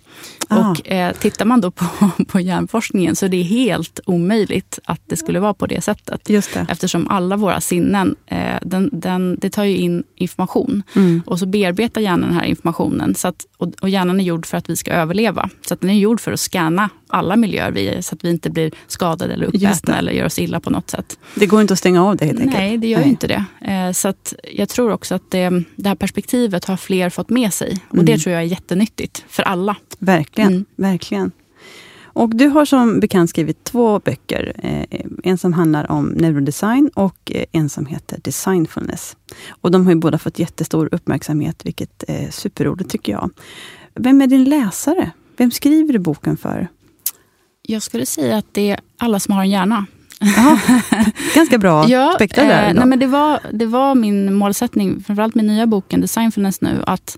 Ah. 0.48 0.72
Och 0.72 0.92
eh, 0.92 1.14
tittar 1.14 1.46
man 1.46 1.62
då 1.62 1.72
på, 1.72 1.86
på 2.28 2.40
hjärnforskningen 2.40 3.16
så 3.16 3.26
är 3.26 3.30
det 3.30 3.42
helt 3.42 4.00
omöjligt 4.06 4.80
att 4.86 5.02
det 5.06 5.18
skulle 5.18 5.40
vara 5.40 5.54
på 5.54 5.68
det 5.68 5.82
sättet. 5.82 6.30
Just 6.30 6.54
det. 6.54 6.66
Eftersom 6.70 7.08
alla 7.08 7.38
våra 7.38 7.62
sinnen, 7.62 8.16
eh, 8.26 8.56
den, 8.62 8.90
den, 8.94 9.38
det 9.42 9.50
tar 9.50 9.64
ju 9.64 9.78
in 9.78 10.04
information 10.16 10.84
mm. 10.96 11.24
och 11.26 11.40
så 11.40 11.46
bearbetar 11.46 12.02
hjärnan 12.02 12.30
den 12.30 12.40
här 12.40 12.46
informationen. 12.46 13.16
Så 13.16 13.28
att, 13.28 13.46
och, 13.58 13.74
och 13.82 13.90
hjärnan 13.90 14.20
är 14.20 14.24
gjord 14.24 14.45
för 14.48 14.58
att 14.58 14.70
vi 14.70 14.76
ska 14.76 14.92
överleva. 14.92 15.50
Så 15.68 15.74
att 15.74 15.82
den 15.82 15.90
är 15.90 15.94
gjord 15.94 16.22
för 16.22 16.32
att 16.32 16.40
scanna 16.40 16.90
alla 17.08 17.36
miljöer 17.36 17.72
vi 17.72 18.02
så 18.02 18.16
att 18.16 18.24
vi 18.24 18.30
inte 18.30 18.50
blir 18.50 18.72
skadade 18.88 19.34
eller 19.34 19.46
uppätna 19.46 19.98
eller 19.98 20.12
gör 20.12 20.26
oss 20.26 20.40
illa 20.40 20.60
på 20.60 20.70
något 20.70 20.90
sätt. 20.90 21.20
Det 21.36 21.46
går 21.46 21.62
inte 21.62 21.74
att 21.74 21.80
stänga 21.80 22.06
av 22.06 22.18
det 22.18 22.26
helt 22.26 22.40
enkelt? 22.40 22.58
Nej, 22.58 22.78
det 22.78 22.88
gör 22.88 23.00
Nej. 23.00 23.10
inte 23.10 23.28
det. 23.28 23.46
Eh, 23.72 23.92
så 23.92 24.08
att 24.08 24.34
jag 24.54 24.70
tror 24.70 24.92
också 24.92 25.16
att 25.16 25.32
det, 25.32 25.64
det 25.76 25.90
här 25.90 25.96
perspektivet 25.96 26.66
har 26.66 26.78
fler 26.78 27.10
fått 27.10 27.30
med 27.30 27.54
sig. 27.54 27.78
Och 27.88 27.94
mm. 27.94 28.06
det 28.06 28.18
tror 28.18 28.34
jag 28.34 28.42
är 28.42 28.48
jättenyttigt 28.48 29.26
för 29.28 29.44
alla. 29.44 29.76
Verkligen. 30.00 30.52
Mm. 30.52 30.66
verkligen. 30.76 31.32
Och 32.16 32.36
du 32.36 32.48
har 32.48 32.66
som 32.66 33.00
bekant 33.00 33.30
skrivit 33.30 33.64
två 33.64 34.00
böcker. 34.00 34.54
Eh, 34.58 35.02
en 35.24 35.38
som 35.38 35.54
handlar 35.54 35.92
om 35.92 36.06
neurodesign 36.06 36.90
och 36.94 37.32
eh, 37.32 37.46
en 37.52 37.70
som 37.70 37.86
heter 37.86 38.20
Designfulness. 38.24 39.18
Och 39.50 39.72
de 39.72 39.86
har 39.86 39.94
ju 39.94 40.00
båda 40.00 40.18
fått 40.18 40.40
jättestor 40.40 40.90
uppmärksamhet, 40.92 41.66
vilket 41.66 42.04
är 42.08 42.32
superroligt 42.32 42.90
tycker 42.90 43.12
jag. 43.12 43.30
Vem 44.00 44.22
är 44.22 44.28
din 44.28 44.44
läsare? 44.44 45.12
Vem 45.38 45.52
skriver 45.52 45.94
du 45.94 46.00
boken 46.00 46.38
för? 46.38 46.68
Jag 47.62 47.82
skulle 47.82 48.06
säga 48.06 48.38
att 48.38 48.46
det 48.52 48.72
är 48.72 48.80
alla 48.98 49.20
som 49.20 49.34
har 49.34 49.42
en 49.42 49.50
hjärna. 49.50 49.86
Aha, 50.22 50.60
ganska 51.36 51.58
bra 51.58 51.90
ja, 51.90 52.12
spektra 52.16 52.44
där. 52.44 52.68
Eh, 52.68 52.74
nej, 52.74 52.86
men 52.86 53.00
det, 53.00 53.08
var, 53.08 53.40
det 53.52 53.66
var 53.66 53.96
min 53.96 54.34
målsättning, 54.34 55.04
framförallt 55.04 55.36
med 55.36 55.46
nya 55.46 55.68
boken 55.68 56.02
Designfulness 56.02 56.62
nu, 56.62 56.84
att 56.88 57.18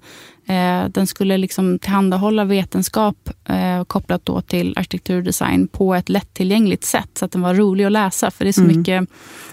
den 0.90 1.08
skulle 1.08 1.38
liksom 1.38 1.80
tillhandahålla 1.80 2.46
vetenskap 2.46 3.30
eh, 3.46 3.84
kopplat 3.84 4.26
då 4.26 4.42
till 4.42 4.74
arkitektur 4.78 5.18
och 5.18 5.24
design 5.24 5.68
på 5.68 5.96
ett 5.96 6.10
lättillgängligt 6.10 6.84
sätt. 6.84 7.10
Så 7.14 7.26
att 7.26 7.32
den 7.32 7.42
var 7.42 7.54
rolig 7.54 7.86
att 7.86 7.92
läsa. 7.92 8.32
För 8.32 8.46
det 8.46 8.50
är 8.50 8.54
så 8.54 8.62
mm. 8.62 8.78
mycket 8.78 9.10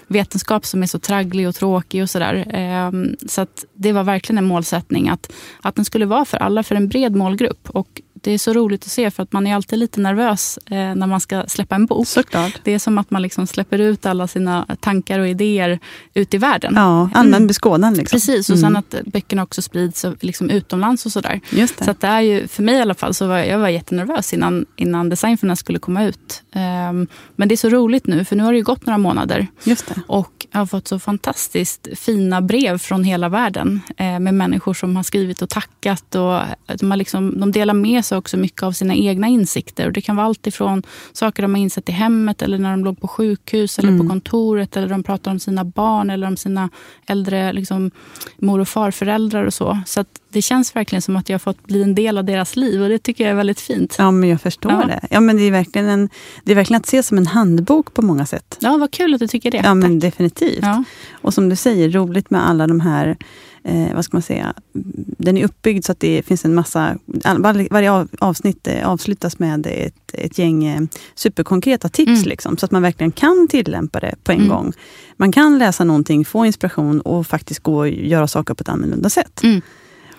vetenskap 0.06 0.66
som 0.66 0.82
är 0.82 0.86
så 0.86 0.98
tragglig 0.98 1.48
och 1.48 1.54
tråkig 1.54 2.02
och 2.02 2.10
sådär. 2.10 2.56
Eh, 2.56 2.90
så 3.28 3.40
att 3.40 3.64
det 3.74 3.92
var 3.92 4.04
verkligen 4.04 4.38
en 4.38 4.44
målsättning 4.44 5.08
att, 5.08 5.32
att 5.62 5.76
den 5.76 5.84
skulle 5.84 6.06
vara 6.06 6.24
för 6.24 6.38
alla, 6.38 6.62
för 6.62 6.74
en 6.74 6.88
bred 6.88 7.16
målgrupp. 7.16 7.70
Och 7.70 8.00
det 8.24 8.30
är 8.32 8.38
så 8.38 8.52
roligt 8.52 8.84
att 8.84 8.90
se 8.90 9.10
för 9.10 9.22
att 9.22 9.32
man 9.32 9.46
är 9.46 9.54
alltid 9.54 9.78
lite 9.78 10.00
nervös 10.00 10.58
eh, 10.66 10.94
när 10.94 11.06
man 11.06 11.20
ska 11.20 11.44
släppa 11.46 11.74
en 11.74 11.86
bok. 11.86 12.06
Såklart. 12.06 12.60
Det 12.62 12.72
är 12.72 12.78
som 12.78 12.98
att 12.98 13.10
man 13.10 13.22
liksom 13.22 13.46
släpper 13.46 13.78
ut 13.78 14.06
alla 14.06 14.28
sina 14.28 14.66
tankar 14.80 15.18
och 15.18 15.28
idéer 15.28 15.78
ut 16.14 16.34
i 16.34 16.38
världen. 16.38 16.72
Ja, 16.76 17.10
allmän 17.14 17.34
mm. 17.34 17.46
beskådan. 17.46 17.94
Liksom. 17.94 18.16
Precis, 18.16 18.50
och 18.50 18.56
mm. 18.56 18.62
sen 18.62 18.76
att 18.76 19.06
böckerna 19.06 19.42
också 19.42 19.62
sprids 19.62 20.04
liksom 20.20 20.50
utomlands 20.50 21.06
och 21.06 21.12
sådär. 21.12 21.40
Just 21.50 21.78
det. 21.78 21.84
Så 21.84 21.94
det 22.00 22.06
är 22.06 22.20
ju, 22.20 22.48
för 22.48 22.62
mig 22.62 22.74
i 22.74 22.80
alla 22.80 22.94
fall, 22.94 23.14
så 23.14 23.26
var 23.26 23.38
jag, 23.38 23.58
var 23.58 23.68
jättenervös 23.68 24.32
innan, 24.32 24.66
innan 24.76 25.08
Designförna 25.08 25.56
skulle 25.56 25.78
komma 25.78 26.04
ut. 26.04 26.42
Um, 26.54 27.06
men 27.36 27.48
det 27.48 27.54
är 27.54 27.56
så 27.56 27.68
roligt 27.68 28.06
nu, 28.06 28.24
för 28.24 28.36
nu 28.36 28.42
har 28.42 28.52
det 28.52 28.60
gått 28.60 28.86
några 28.86 28.98
månader. 28.98 29.46
Just 29.64 29.86
det. 29.86 29.94
Och 30.06 30.46
jag 30.50 30.58
har 30.58 30.66
fått 30.66 30.88
så 30.88 30.98
fantastiskt 30.98 31.88
fina 31.94 32.40
brev 32.40 32.78
från 32.78 33.04
hela 33.04 33.28
världen 33.28 33.80
eh, 33.96 34.18
med 34.20 34.34
människor 34.34 34.74
som 34.74 34.96
har 34.96 35.02
skrivit 35.02 35.42
och 35.42 35.48
tackat. 35.50 36.14
Och 36.14 36.40
de, 36.78 36.90
har 36.90 36.96
liksom, 36.96 37.40
de 37.40 37.52
delar 37.52 37.74
med 37.74 38.04
sig 38.04 38.13
också 38.16 38.36
mycket 38.36 38.62
av 38.62 38.72
sina 38.72 38.94
egna 38.94 39.26
insikter. 39.26 39.86
Och 39.86 39.92
det 39.92 40.00
kan 40.00 40.16
vara 40.16 40.26
allt 40.26 40.46
ifrån 40.46 40.82
saker 41.12 41.42
de 41.42 41.54
har 41.54 41.60
insett 41.60 41.88
i 41.88 41.92
hemmet 41.92 42.42
eller 42.42 42.58
när 42.58 42.70
de 42.70 42.84
låg 42.84 43.00
på 43.00 43.08
sjukhus 43.08 43.78
eller 43.78 43.88
mm. 43.88 44.00
på 44.00 44.12
kontoret. 44.12 44.76
Eller 44.76 44.88
de 44.88 45.02
pratar 45.02 45.30
om 45.30 45.38
sina 45.38 45.64
barn 45.64 46.10
eller 46.10 46.26
om 46.26 46.36
sina 46.36 46.70
äldre 47.06 47.52
liksom, 47.52 47.90
mor 48.36 48.60
och 48.60 48.68
farföräldrar 48.68 49.44
och 49.44 49.54
så. 49.54 49.78
Så 49.86 50.04
det 50.34 50.42
känns 50.42 50.76
verkligen 50.76 51.02
som 51.02 51.16
att 51.16 51.28
jag 51.28 51.34
har 51.34 51.38
fått 51.38 51.66
bli 51.66 51.82
en 51.82 51.94
del 51.94 52.18
av 52.18 52.24
deras 52.24 52.56
liv 52.56 52.82
och 52.82 52.88
det 52.88 52.98
tycker 52.98 53.24
jag 53.24 53.30
är 53.30 53.36
väldigt 53.36 53.60
fint. 53.60 53.94
Ja, 53.98 54.10
men 54.10 54.28
jag 54.28 54.40
förstår 54.40 54.72
ja. 54.72 54.86
det. 54.86 55.00
Ja, 55.10 55.20
men 55.20 55.36
det, 55.36 55.42
är 55.42 55.50
verkligen 55.50 55.88
en, 55.88 56.08
det 56.44 56.52
är 56.52 56.56
verkligen 56.56 56.80
att 56.80 56.86
se 56.86 57.02
som 57.02 57.18
en 57.18 57.26
handbok 57.26 57.94
på 57.94 58.02
många 58.02 58.26
sätt. 58.26 58.58
Ja, 58.60 58.76
vad 58.76 58.90
kul 58.90 59.14
att 59.14 59.20
du 59.20 59.28
tycker 59.28 59.50
det. 59.50 59.60
Ja, 59.64 59.74
men 59.74 59.98
definitivt. 59.98 60.62
Ja. 60.62 60.84
Och 61.12 61.34
som 61.34 61.48
du 61.48 61.56
säger, 61.56 61.90
roligt 61.90 62.30
med 62.30 62.48
alla 62.48 62.66
de 62.66 62.80
här 62.80 63.16
eh, 63.64 63.94
vad 63.94 64.04
ska 64.04 64.16
man 64.16 64.22
säga, 64.22 64.54
den 65.18 65.36
är 65.36 65.44
uppbyggd 65.44 65.84
så 65.84 65.92
att 65.92 66.00
det 66.00 66.22
finns 66.22 66.44
en 66.44 66.54
massa, 66.54 66.98
varje, 67.38 67.68
varje 67.70 68.06
avsnitt 68.20 68.66
eh, 68.66 68.88
avslutas 68.88 69.38
med 69.38 69.66
ett, 69.66 70.10
ett 70.12 70.38
gäng 70.38 70.64
eh, 70.64 70.80
superkonkreta 71.14 71.88
tips. 71.88 72.08
Mm. 72.08 72.28
Liksom, 72.28 72.56
så 72.56 72.66
att 72.66 72.70
man 72.72 72.82
verkligen 72.82 73.12
kan 73.12 73.48
tillämpa 73.48 74.00
det 74.00 74.14
på 74.24 74.32
en 74.32 74.38
mm. 74.38 74.48
gång. 74.48 74.72
Man 75.16 75.32
kan 75.32 75.58
läsa 75.58 75.84
någonting, 75.84 76.24
få 76.24 76.46
inspiration 76.46 77.00
och 77.00 77.26
faktiskt 77.26 77.60
gå 77.60 77.78
och 77.78 77.88
göra 77.88 78.26
saker 78.26 78.54
på 78.54 78.62
ett 78.62 78.68
annorlunda 78.68 79.10
sätt. 79.10 79.42
Mm. 79.42 79.60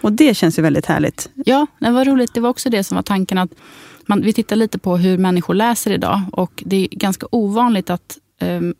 Och 0.01 0.11
det 0.11 0.33
känns 0.37 0.59
ju 0.59 0.63
väldigt 0.63 0.85
härligt. 0.85 1.29
Ja, 1.45 1.67
det 1.79 1.91
var 1.91 2.05
roligt. 2.05 2.33
Det 2.33 2.39
var 2.39 2.49
också 2.49 2.69
det 2.69 2.83
som 2.83 2.95
var 2.95 3.03
tanken. 3.03 3.37
att 3.37 3.51
man, 4.05 4.21
Vi 4.21 4.33
tittar 4.33 4.55
lite 4.55 4.79
på 4.79 4.97
hur 4.97 5.17
människor 5.17 5.53
läser 5.53 5.91
idag. 5.91 6.21
Och 6.31 6.63
Det 6.65 6.75
är 6.75 6.87
ganska 6.87 7.27
ovanligt 7.31 7.89
att 7.89 8.17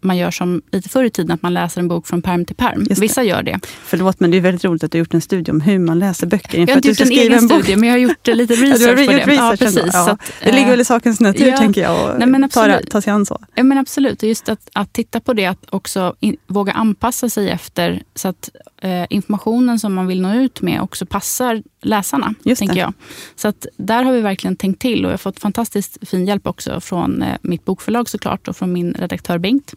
man 0.01 0.17
gör 0.17 0.31
som 0.31 0.61
lite 0.71 0.89
förr 0.89 1.03
i 1.03 1.09
tiden, 1.09 1.31
att 1.31 1.41
man 1.41 1.53
läser 1.53 1.81
en 1.81 1.87
bok 1.87 2.07
från 2.07 2.21
perm 2.21 2.45
till 2.45 2.55
perm. 2.55 2.85
Vissa 2.89 3.23
gör 3.23 3.43
det. 3.43 3.59
Förlåt, 3.83 4.19
men 4.19 4.31
det 4.31 4.37
är 4.37 4.41
väldigt 4.41 4.65
roligt 4.65 4.83
att 4.83 4.91
du 4.91 4.97
har 4.97 4.99
gjort 4.99 5.13
en 5.13 5.21
studie 5.21 5.51
om 5.51 5.61
hur 5.61 5.79
man 5.79 5.99
läser 5.99 6.27
böcker. 6.27 6.59
Jag 6.59 6.67
har 6.67 6.75
inte 6.75 6.87
gjort 6.87 7.01
en 7.01 7.11
egen 7.11 7.33
en 7.33 7.41
studie, 7.41 7.75
men 7.75 7.89
jag 7.89 7.93
har 7.93 7.99
gjort 7.99 8.27
lite 8.27 8.53
research 8.55 8.99
ja, 8.99 9.05
på 9.05 9.11
det. 9.11 9.35
ja, 9.35 9.55
precis. 9.59 9.83
Ja. 9.93 10.11
Att, 10.11 10.31
det 10.43 10.51
ligger 10.51 10.69
väl 10.69 10.81
i 10.81 10.85
sakens 10.85 11.19
natur, 11.19 11.47
ja, 11.47 11.57
tänker 11.57 11.81
jag, 11.81 12.43
att 12.43 12.51
ta, 12.51 12.79
ta 12.91 13.01
sig 13.01 13.13
an 13.13 13.25
så. 13.25 13.41
Ja, 13.55 13.63
men 13.63 13.77
absolut. 13.77 14.23
Just 14.23 14.49
att, 14.49 14.69
att 14.73 14.93
titta 14.93 15.19
på 15.19 15.33
det, 15.33 15.45
att 15.45 15.65
också 15.69 16.15
in, 16.19 16.37
våga 16.47 16.71
anpassa 16.71 17.29
sig 17.29 17.49
efter, 17.49 18.03
så 18.15 18.27
att 18.27 18.49
eh, 18.81 19.05
informationen 19.09 19.79
som 19.79 19.93
man 19.93 20.07
vill 20.07 20.21
nå 20.21 20.33
ut 20.33 20.61
med 20.61 20.81
också 20.81 21.05
passar 21.05 21.63
läsarna. 21.81 22.33
Just 22.43 22.59
tänker 22.59 22.75
det. 22.75 22.81
jag. 22.81 22.93
Så 23.35 23.47
att 23.47 23.65
där 23.77 24.03
har 24.03 24.13
vi 24.13 24.21
verkligen 24.21 24.55
tänkt 24.55 24.81
till 24.81 25.05
och 25.05 25.09
jag 25.09 25.13
har 25.13 25.17
fått 25.17 25.39
fantastiskt 25.39 26.09
fin 26.09 26.25
hjälp 26.25 26.47
också 26.47 26.81
från 26.81 27.21
eh, 27.21 27.35
mitt 27.41 27.65
bokförlag 27.65 28.09
såklart 28.09 28.47
och 28.47 28.57
från 28.57 28.73
min 28.73 28.93
redaktör 28.93 29.37
Bengt. 29.45 29.73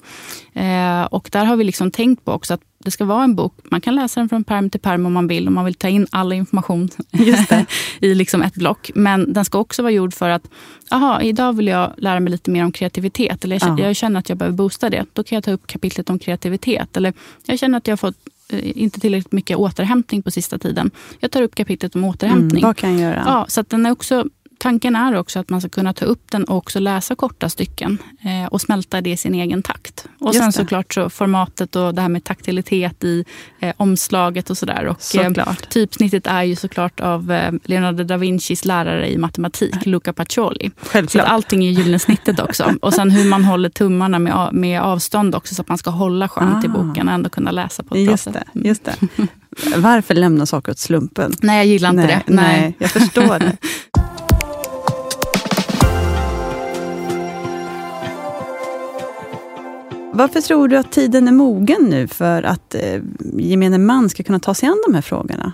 Eh, 0.52 1.02
och 1.02 1.28
där 1.32 1.44
har 1.44 1.56
vi 1.56 1.64
liksom 1.64 1.90
tänkt 1.90 2.24
på 2.24 2.32
också 2.32 2.54
att 2.54 2.60
det 2.84 2.90
ska 2.90 3.04
vara 3.04 3.24
en 3.24 3.34
bok. 3.34 3.54
Man 3.64 3.80
kan 3.80 3.94
läsa 3.94 4.20
den 4.20 4.28
från 4.28 4.44
perm 4.44 4.70
till 4.70 4.80
perm 4.80 5.06
om 5.06 5.12
man 5.12 5.28
vill. 5.28 5.48
Om 5.48 5.54
man 5.54 5.64
vill 5.64 5.74
ta 5.74 5.88
in 5.88 6.06
all 6.10 6.32
information 6.32 6.88
i 8.00 8.14
liksom 8.14 8.42
ett 8.42 8.54
block. 8.54 8.90
Men 8.94 9.32
den 9.32 9.44
ska 9.44 9.58
också 9.58 9.82
vara 9.82 9.92
gjord 9.92 10.14
för 10.14 10.28
att, 10.28 10.42
aha, 10.90 11.20
idag 11.20 11.56
vill 11.56 11.66
jag 11.66 11.92
lära 11.96 12.20
mig 12.20 12.30
lite 12.30 12.50
mer 12.50 12.64
om 12.64 12.72
kreativitet. 12.72 13.44
Eller 13.44 13.58
jag, 13.66 13.80
jag 13.80 13.96
känner 13.96 14.20
att 14.20 14.28
jag 14.28 14.38
behöver 14.38 14.56
boosta 14.56 14.90
det. 14.90 15.04
Då 15.12 15.24
kan 15.24 15.36
jag 15.36 15.44
ta 15.44 15.50
upp 15.50 15.66
kapitlet 15.66 16.10
om 16.10 16.18
kreativitet. 16.18 16.96
Eller 16.96 17.12
jag 17.46 17.58
känner 17.58 17.78
att 17.78 17.86
jag 17.86 17.92
har 17.92 17.96
fått 17.96 18.16
eh, 18.52 18.82
inte 18.82 19.00
tillräckligt 19.00 19.32
mycket 19.32 19.56
återhämtning 19.56 20.22
på 20.22 20.30
sista 20.30 20.58
tiden. 20.58 20.90
Jag 21.20 21.30
tar 21.30 21.42
upp 21.42 21.54
kapitlet 21.54 21.94
om 21.94 22.04
återhämtning. 22.04 22.58
Mm, 22.58 22.68
vad 22.68 22.76
kan 22.76 22.92
jag 22.92 23.00
göra? 23.00 23.22
Ja, 23.26 23.46
så 23.48 23.62
den 23.62 23.86
är 23.86 23.90
också 23.90 24.24
tanken 24.58 24.96
är 24.96 25.14
också 25.14 25.38
att 25.38 25.50
man 25.50 25.60
ska 25.60 25.70
kunna 25.70 25.92
ta 25.92 26.04
upp 26.04 26.30
den 26.30 26.44
och 26.44 26.56
också 26.56 26.80
läsa 26.80 27.14
korta 27.14 27.48
stycken 27.48 27.98
eh, 28.20 28.46
och 28.46 28.60
smälta 28.60 29.00
det 29.00 29.10
i 29.10 29.16
sin 29.16 29.34
egen 29.34 29.62
takt. 29.62 30.06
Och 30.18 30.26
Just 30.26 30.38
sen 30.38 30.46
det. 30.46 30.52
såklart 30.52 30.94
så 30.94 31.10
formatet 31.10 31.76
och 31.76 31.94
det 31.94 32.02
här 32.02 32.08
med 32.08 32.24
taktilitet 32.24 33.04
i 33.04 33.24
eh, 33.60 33.74
omslaget 33.76 34.50
och 34.50 34.58
sådär. 34.58 34.86
Och 34.86 35.16
eh, 35.16 35.54
typsnittet 35.68 36.26
är 36.26 36.42
ju 36.42 36.56
såklart 36.56 37.00
av 37.00 37.32
eh, 37.32 37.52
Leonardo 37.64 38.04
da 38.04 38.16
Vincis 38.16 38.64
lärare 38.64 39.10
i 39.10 39.18
matematik, 39.18 39.86
Luca 39.86 40.12
Pacioli. 40.12 40.70
Självklart. 40.76 41.26
Så 41.26 41.32
allting 41.32 41.64
är 41.64 41.70
gyllene 41.70 41.98
snittet 41.98 42.40
också. 42.40 42.74
och 42.82 42.94
sen 42.94 43.10
hur 43.10 43.24
man 43.24 43.44
håller 43.44 43.68
tummarna 43.68 44.18
med, 44.18 44.48
med 44.52 44.82
avstånd 44.82 45.34
också 45.34 45.54
så 45.54 45.62
att 45.62 45.68
man 45.68 45.78
ska 45.78 45.90
hålla 45.90 46.28
skönt 46.28 46.64
ah. 46.64 46.66
i 46.66 46.68
boken 46.68 47.08
och 47.08 47.14
ändå 47.14 47.30
kunna 47.30 47.50
läsa 47.50 47.82
på 47.82 47.94
ett 47.94 48.00
just 48.00 48.24
bra 48.24 48.32
det, 48.32 48.38
sätt. 48.38 48.66
Just 48.66 48.84
det. 48.84 48.96
Varför 49.76 50.14
lämna 50.14 50.46
saker 50.46 50.72
åt 50.72 50.78
slumpen? 50.78 51.32
Nej, 51.42 51.56
jag 51.56 51.66
gillar 51.66 51.90
inte 51.90 52.02
nej, 52.02 52.22
det. 52.26 52.34
Nej. 52.34 52.60
nej, 52.60 52.76
jag 52.78 52.90
förstår 52.90 53.38
det. 53.38 53.56
Varför 60.18 60.40
tror 60.40 60.68
du 60.68 60.76
att 60.76 60.92
tiden 60.92 61.28
är 61.28 61.32
mogen 61.32 61.82
nu 61.82 62.08
för 62.08 62.42
att 62.42 62.74
eh, 62.74 63.02
gemene 63.32 63.78
man 63.78 64.08
ska 64.08 64.22
kunna 64.22 64.40
ta 64.40 64.54
sig 64.54 64.68
an 64.68 64.82
de 64.86 64.94
här 64.94 65.02
frågorna? 65.02 65.52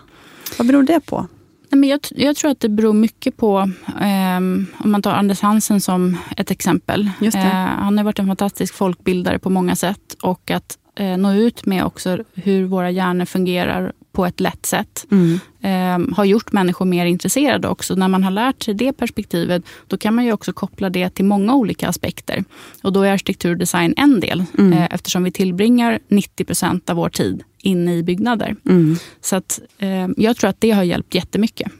Vad 0.58 0.66
beror 0.66 0.82
det 0.82 1.00
på? 1.00 1.26
men 1.70 1.88
jag, 1.88 2.00
jag 2.10 2.36
tror 2.36 2.50
att 2.50 2.60
det 2.60 2.68
beror 2.68 2.92
mycket 2.92 3.36
på, 3.36 3.58
eh, 4.00 4.36
om 4.36 4.66
man 4.90 5.02
tar 5.02 5.12
Anders 5.12 5.40
Hansen 5.40 5.80
som 5.80 6.16
ett 6.36 6.50
exempel. 6.50 7.10
Eh, 7.20 7.34
han 7.34 7.98
har 7.98 8.04
varit 8.04 8.18
en 8.18 8.26
fantastisk 8.26 8.74
folkbildare 8.74 9.38
på 9.38 9.50
många 9.50 9.76
sätt 9.76 10.16
och 10.22 10.50
att 10.50 10.78
eh, 10.94 11.16
nå 11.16 11.32
ut 11.32 11.66
med 11.66 11.84
också 11.84 12.18
hur 12.34 12.64
våra 12.64 12.90
hjärnor 12.90 13.24
fungerar 13.24 13.92
på 14.12 14.26
ett 14.26 14.40
lätt 14.40 14.66
sätt. 14.66 15.06
Mm. 15.10 15.38
Eh, 15.60 16.14
har 16.16 16.24
gjort 16.24 16.52
människor 16.52 16.84
mer 16.84 17.06
intresserade 17.06 17.68
också. 17.68 17.94
När 17.94 18.08
man 18.08 18.24
har 18.24 18.30
lärt 18.30 18.62
sig 18.62 18.74
det 18.74 18.92
perspektivet, 18.92 19.64
då 19.86 19.96
kan 19.96 20.14
man 20.14 20.24
ju 20.24 20.32
också 20.32 20.52
koppla 20.52 20.90
det 20.90 21.10
till 21.10 21.24
många 21.24 21.54
olika 21.54 21.88
aspekter. 21.88 22.44
Och 22.82 22.92
då 22.92 23.02
är 23.02 23.12
arkitektur 23.12 23.50
och 23.50 23.56
design 23.56 23.94
en 23.96 24.20
del, 24.20 24.44
mm. 24.58 24.72
eh, 24.72 24.88
eftersom 24.90 25.24
vi 25.24 25.30
tillbringar 25.30 25.98
90 26.08 26.44
procent 26.44 26.90
av 26.90 26.96
vår 26.96 27.08
tid 27.08 27.42
inne 27.62 27.96
i 27.96 28.02
byggnader. 28.02 28.56
Mm. 28.68 28.96
Så 29.20 29.36
att, 29.36 29.60
eh, 29.78 30.08
jag 30.16 30.36
tror 30.36 30.50
att 30.50 30.60
det 30.60 30.70
har 30.70 30.82
hjälpt 30.82 31.14
jättemycket. 31.14 31.72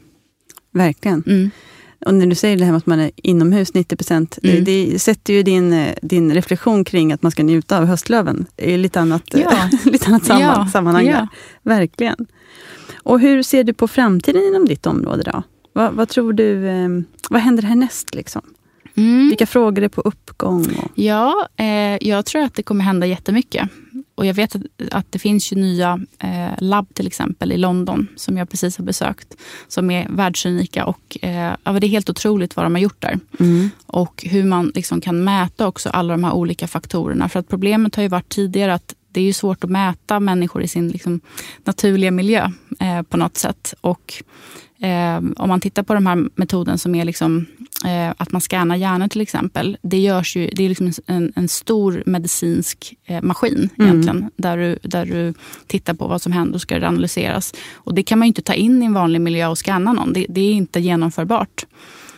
Verkligen. 0.73 1.23
Och 2.04 2.14
när 2.14 2.26
du 2.26 2.34
säger 2.34 2.56
det 2.56 2.64
här 2.64 2.73
med 2.73 2.78
att 2.78 2.87
man 2.87 3.00
är 3.00 3.11
inomhus 3.16 3.75
90 3.75 3.96
procent, 3.96 4.38
mm. 4.42 4.64
det, 4.64 4.87
det, 4.90 4.99
sätter 4.99 5.32
ju 5.32 5.42
din, 5.42 5.73
eh, 5.73 5.94
din 6.02 6.34
reflektion 6.34 6.84
kring 6.84 7.12
att 7.12 7.23
man 7.23 7.32
ska 7.32 7.42
njuta 7.42 7.78
av 7.78 7.84
höstlöven 7.84 8.46
i 8.56 8.76
lite 8.76 9.00
annat, 9.00 9.23
ja. 9.26 9.70
lite 9.84 10.06
annat 10.06 10.25
samman, 10.25 10.42
ja. 10.42 10.68
sammanhang. 10.73 11.06
Ja. 11.06 11.28
Verkligen. 11.62 12.26
Och 12.94 13.20
hur 13.20 13.42
ser 13.42 13.64
du 13.64 13.73
på 13.73 13.88
framtiden 13.88 14.42
inom 14.42 14.66
ditt 14.66 14.87
område? 14.87 15.23
då? 15.23 15.42
Vad, 15.73 15.92
vad 15.92 16.08
tror 16.08 16.32
du, 16.32 16.68
eh, 16.68 16.88
vad 17.30 17.40
händer 17.40 17.62
härnäst? 17.62 18.14
Liksom? 18.14 18.42
Mm. 18.96 19.28
Vilka 19.28 19.46
frågor 19.46 19.82
är 19.82 19.88
på 19.88 20.00
uppgång? 20.00 20.66
Och... 20.82 20.90
Ja, 20.94 21.49
eh, 21.56 22.08
jag 22.08 22.26
tror 22.26 22.42
att 22.42 22.54
det 22.54 22.62
kommer 22.62 22.84
hända 22.84 23.06
jättemycket. 23.06 23.68
Och 24.14 24.26
jag 24.26 24.35
vet 24.35 24.56
att, 24.56 24.62
att 24.90 25.12
det 25.12 25.18
finns 25.18 25.52
ju 25.52 25.56
nya 25.56 26.00
eh, 26.18 26.52
labb 26.59 26.94
till 26.94 27.06
exempel 27.06 27.52
i 27.52 27.56
London 27.56 28.09
som 28.16 28.37
jag 28.37 28.50
precis 28.50 28.78
har 28.78 28.85
besökt. 28.85 29.37
Som 29.68 29.90
är 29.90 30.09
världsunika 30.11 30.85
och 30.85 31.18
eh, 31.23 31.54
ja, 31.64 31.73
det 31.73 31.87
är 31.87 31.88
helt 31.88 32.11
otroligt 32.11 32.56
vad 32.56 32.66
de 32.66 32.75
har 32.75 32.83
gjort 32.83 33.02
där. 33.02 33.18
Mm. 33.40 33.71
Och 33.87 34.25
hur 34.30 34.44
man 34.44 34.73
liksom 34.75 35.00
kan 35.00 35.25
mäta 35.25 35.66
också 35.66 35.88
alla 35.88 36.14
de 36.14 36.25
här 36.25 36.33
olika 36.33 36.68
faktorerna. 36.68 37.28
För 37.28 37.40
att 37.40 37.49
problemet 37.49 37.94
har 37.97 38.02
ju 38.02 38.09
varit 38.09 38.28
tidigare 38.28 38.75
att 38.75 38.94
det 39.12 39.21
är 39.21 39.25
ju 39.25 39.33
svårt 39.33 39.64
att 39.64 39.71
mäta 39.71 40.21
människor 40.21 40.62
i 40.62 40.68
sin 40.68 40.88
liksom, 40.88 41.21
naturliga 41.64 42.11
miljö 42.11 42.50
eh, 42.80 43.02
på 43.02 43.16
något 43.16 43.37
sätt. 43.37 43.75
Och 43.80 44.23
eh, 44.84 45.16
om 45.36 45.48
man 45.48 45.60
tittar 45.60 45.82
på 45.82 45.94
de 45.94 46.06
här 46.06 46.28
metoden 46.34 46.78
som 46.78 46.94
är 46.94 47.04
liksom, 47.04 47.46
eh, 47.84 48.10
att 48.16 48.32
man 48.32 48.40
scannar 48.40 48.76
hjärnan 48.76 49.08
till 49.08 49.20
exempel. 49.20 49.76
Det, 49.82 49.98
görs 49.98 50.36
ju, 50.36 50.46
det 50.46 50.64
är 50.64 50.68
liksom 50.68 50.92
en, 51.06 51.32
en 51.36 51.48
stor 51.48 52.02
medicinsk 52.06 52.94
eh, 53.04 53.22
maskin 53.22 53.70
mm. 53.78 53.88
egentligen. 53.90 54.30
Där 54.36 54.56
du, 54.56 54.78
där 54.82 55.06
du 55.06 55.34
tittar 55.66 55.94
på 55.94 56.06
vad 56.06 56.22
som 56.22 56.32
händer 56.32 56.54
och 56.54 56.60
ska 56.60 56.78
det 56.78 56.88
analyseras. 56.88 57.54
Och 57.75 57.94
det 57.94 58.02
kan 58.02 58.18
man 58.18 58.28
inte 58.28 58.42
ta 58.42 58.54
in 58.54 58.82
i 58.82 58.86
en 58.86 58.94
vanlig 58.94 59.20
miljö 59.20 59.47
och 59.47 59.58
scanna 59.58 59.92
någon. 59.92 60.12
Det, 60.12 60.26
det 60.28 60.40
är 60.40 60.52
inte 60.52 60.80
genomförbart. 60.80 61.66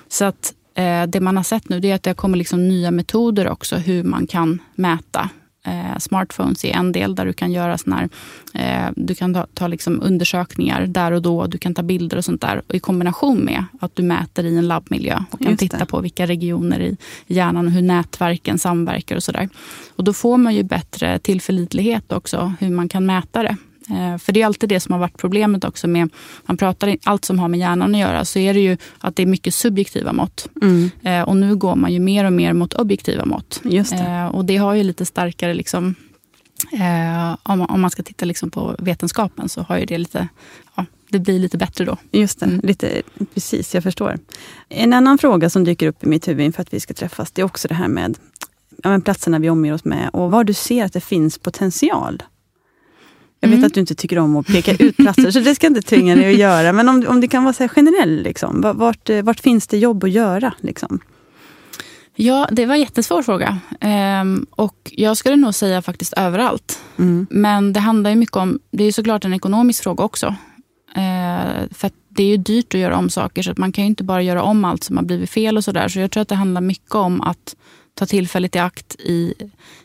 Så 0.09 0.24
att 0.24 0.55
eh, 0.74 1.02
det 1.02 1.20
man 1.20 1.37
har 1.37 1.44
sett 1.44 1.68
nu 1.68 1.81
är 1.87 1.94
att 1.94 2.02
det 2.02 2.14
kommer 2.14 2.38
liksom 2.38 2.68
nya 2.68 2.90
metoder 2.90 3.48
också 3.48 3.76
hur 3.76 4.05
man 4.05 4.26
kan 4.26 4.59
mäta 4.74 5.31
Eh, 5.66 5.98
smartphones 5.98 6.64
är 6.64 6.72
en 6.72 6.92
del 6.92 7.14
där 7.14 7.26
du 7.26 7.33
kan 7.33 7.52
göra 7.52 7.79
såna 7.79 7.96
här, 7.96 8.09
eh, 8.55 8.92
du 8.96 9.14
kan 9.14 9.35
ta, 9.35 9.46
ta 9.55 9.66
liksom 9.66 10.02
undersökningar 10.02 10.87
där 10.87 11.12
och 11.12 11.22
då. 11.22 11.46
Du 11.46 11.59
kan 11.59 11.74
ta 11.74 11.83
bilder 11.83 12.16
och 12.16 12.24
sånt 12.24 12.40
där. 12.40 12.62
Och 12.66 12.74
I 12.74 12.79
kombination 12.79 13.38
med 13.38 13.64
att 13.81 13.96
du 13.96 14.02
mäter 14.02 14.44
i 14.44 14.57
en 14.57 14.68
labbmiljö 14.68 15.18
och 15.31 15.40
kan 15.40 15.57
titta 15.57 15.87
på 15.87 16.00
vilka 16.00 16.26
regioner 16.26 16.81
i 16.81 16.96
hjärnan 17.26 17.66
och 17.66 17.72
hur 17.72 17.83
nätverken 17.83 18.59
samverkar 18.59 19.16
och 19.16 19.22
sådär. 19.22 19.48
Och 19.96 20.05
då 20.05 20.12
får 20.12 20.37
man 20.37 20.55
ju 20.55 20.62
bättre 20.62 21.18
tillförlitlighet 21.18 22.12
också 22.12 22.52
hur 22.61 22.70
man 22.70 22.88
kan 22.88 23.07
mäta 23.07 23.42
det. 23.42 23.57
Eh, 23.90 24.18
för 24.18 24.33
det 24.33 24.42
är 24.42 24.46
alltid 24.46 24.68
det 24.68 24.81
som 24.81 24.92
har 24.92 24.99
varit 24.99 25.18
problemet 25.18 25.64
också 25.64 25.88
med, 25.88 26.09
man 26.42 26.57
pratar 26.57 26.96
allt 27.05 27.25
som 27.25 27.38
har 27.38 27.49
med 27.49 27.61
hjärnan 27.61 27.94
att 27.94 28.01
göra, 28.01 28.25
så 28.25 28.38
är 28.38 28.55
det 28.55 28.61
ju 28.61 28.77
att 28.99 29.16
det 29.16 29.22
är 29.22 29.27
mycket 29.27 29.55
subjektiva 29.55 30.12
mått. 30.12 30.49
Mm. 30.62 30.90
Eh, 31.03 31.22
och 31.22 31.37
nu 31.37 31.57
går 31.57 31.77
man 31.77 31.92
ju 31.92 32.01
mer 32.01 32.25
och 32.25 32.33
mer 32.33 32.53
mot 32.53 32.75
objektiva 32.75 33.25
mått. 33.25 33.61
Det. 33.62 33.92
Eh, 33.92 34.27
och 34.27 34.44
det 34.44 34.57
har 34.57 34.75
ju 34.75 34.83
lite 34.83 35.07
starkare, 35.07 35.55
liksom, 35.55 35.94
om, 37.42 37.81
man 37.81 37.90
ska 37.90 38.03
titta 38.03 38.25
liksom 38.25 38.51
på 38.51 38.77
vetenskapen, 38.79 39.49
så 39.49 39.62
har 39.62 39.79
ju 39.79 39.85
det 39.85 39.99
lite, 39.99 40.29
ja, 40.75 40.85
det 41.09 41.18
blir 41.18 41.38
lite 41.38 41.59
bättre 41.59 41.85
då. 41.85 41.96
Just 42.11 42.40
det, 42.40 42.46
mm. 42.46 42.61
lite, 42.62 43.03
precis, 43.35 43.75
jag 43.75 43.83
förstår. 43.83 44.18
En 44.68 44.92
annan 44.92 45.18
fråga 45.18 45.51
som 45.51 45.64
dyker 45.64 45.87
upp 45.87 46.05
i 46.05 46.07
mitt 46.07 46.29
huvud 46.29 46.46
inför 46.46 46.62
att 46.62 46.75
vi 46.75 46.81
ska 46.81 46.94
träffas, 46.94 47.31
det 47.31 47.42
är 47.42 47.44
också 47.44 47.68
det 47.68 47.75
här 47.75 47.88
med 47.88 48.18
ja, 48.83 49.01
platserna 49.01 49.38
vi 49.38 49.51
omger 49.51 49.72
oss 49.72 49.85
med 49.85 50.11
och 50.12 50.31
var 50.31 50.44
du 50.44 50.55
ser 50.55 50.85
att 50.85 50.92
det 50.92 51.01
finns 51.01 51.38
potential. 51.38 52.22
Jag 53.40 53.49
vet 53.49 53.57
mm. 53.57 53.66
att 53.66 53.75
du 53.75 53.81
inte 53.81 53.94
tycker 53.94 54.18
om 54.18 54.37
att 54.37 54.46
peka 54.46 54.72
ut 54.85 54.96
platser, 54.96 55.31
så 55.31 55.40
det 55.40 55.55
ska 55.55 55.66
jag 55.66 55.70
inte 55.70 55.88
tvinga 55.88 56.16
dig 56.16 56.33
att 56.33 56.38
göra. 56.38 56.72
Men 56.72 56.88
om, 56.88 57.05
om 57.09 57.20
det 57.20 57.29
kan 57.29 57.44
vara 57.44 57.53
så 57.53 57.68
generell, 57.68 58.22
liksom, 58.22 58.61
vart, 58.75 59.11
vart 59.22 59.40
finns 59.40 59.66
det 59.66 59.79
jobb 59.79 60.05
att 60.05 60.11
göra? 60.11 60.55
Liksom? 60.61 61.01
Ja, 62.14 62.49
det 62.53 62.66
var 62.66 62.75
en 62.75 62.81
jättesvår 62.81 63.22
fråga. 63.22 63.59
Ehm, 63.81 64.46
och 64.51 64.92
jag 64.96 65.16
skulle 65.16 65.37
nog 65.37 65.55
säga 65.55 65.83
faktiskt 65.83 66.12
överallt. 66.12 66.81
Mm. 66.99 67.27
Men 67.31 67.72
det 67.72 67.81
handlar 67.81 68.11
ju 68.11 68.16
mycket 68.16 68.37
om, 68.37 68.59
det 68.70 68.85
är 68.85 68.92
såklart 68.92 69.25
en 69.25 69.35
ekonomisk 69.35 69.83
fråga 69.83 70.05
också. 70.05 70.35
Ehm, 70.94 71.68
för 71.70 71.90
det 72.09 72.22
är 72.22 72.27
ju 72.27 72.37
dyrt 72.37 72.75
att 72.75 72.81
göra 72.81 72.96
om 72.96 73.11
saker, 73.11 73.42
så 73.42 73.55
man 73.57 73.72
kan 73.72 73.85
ju 73.85 73.88
inte 73.88 74.05
bara 74.05 74.22
göra 74.22 74.42
om 74.42 74.64
allt 74.64 74.85
som 74.85 74.96
har 74.96 75.05
blivit 75.05 75.31
fel 75.31 75.57
och 75.57 75.64
sådär. 75.64 75.88
Så 75.88 75.99
jag 75.99 76.11
tror 76.11 76.22
att 76.22 76.29
det 76.29 76.35
handlar 76.35 76.61
mycket 76.61 76.94
om 76.94 77.20
att 77.20 77.57
ta 77.96 78.06
tillfället 78.06 78.56
i 78.56 78.59
akt 78.59 78.96
i, 78.98 79.35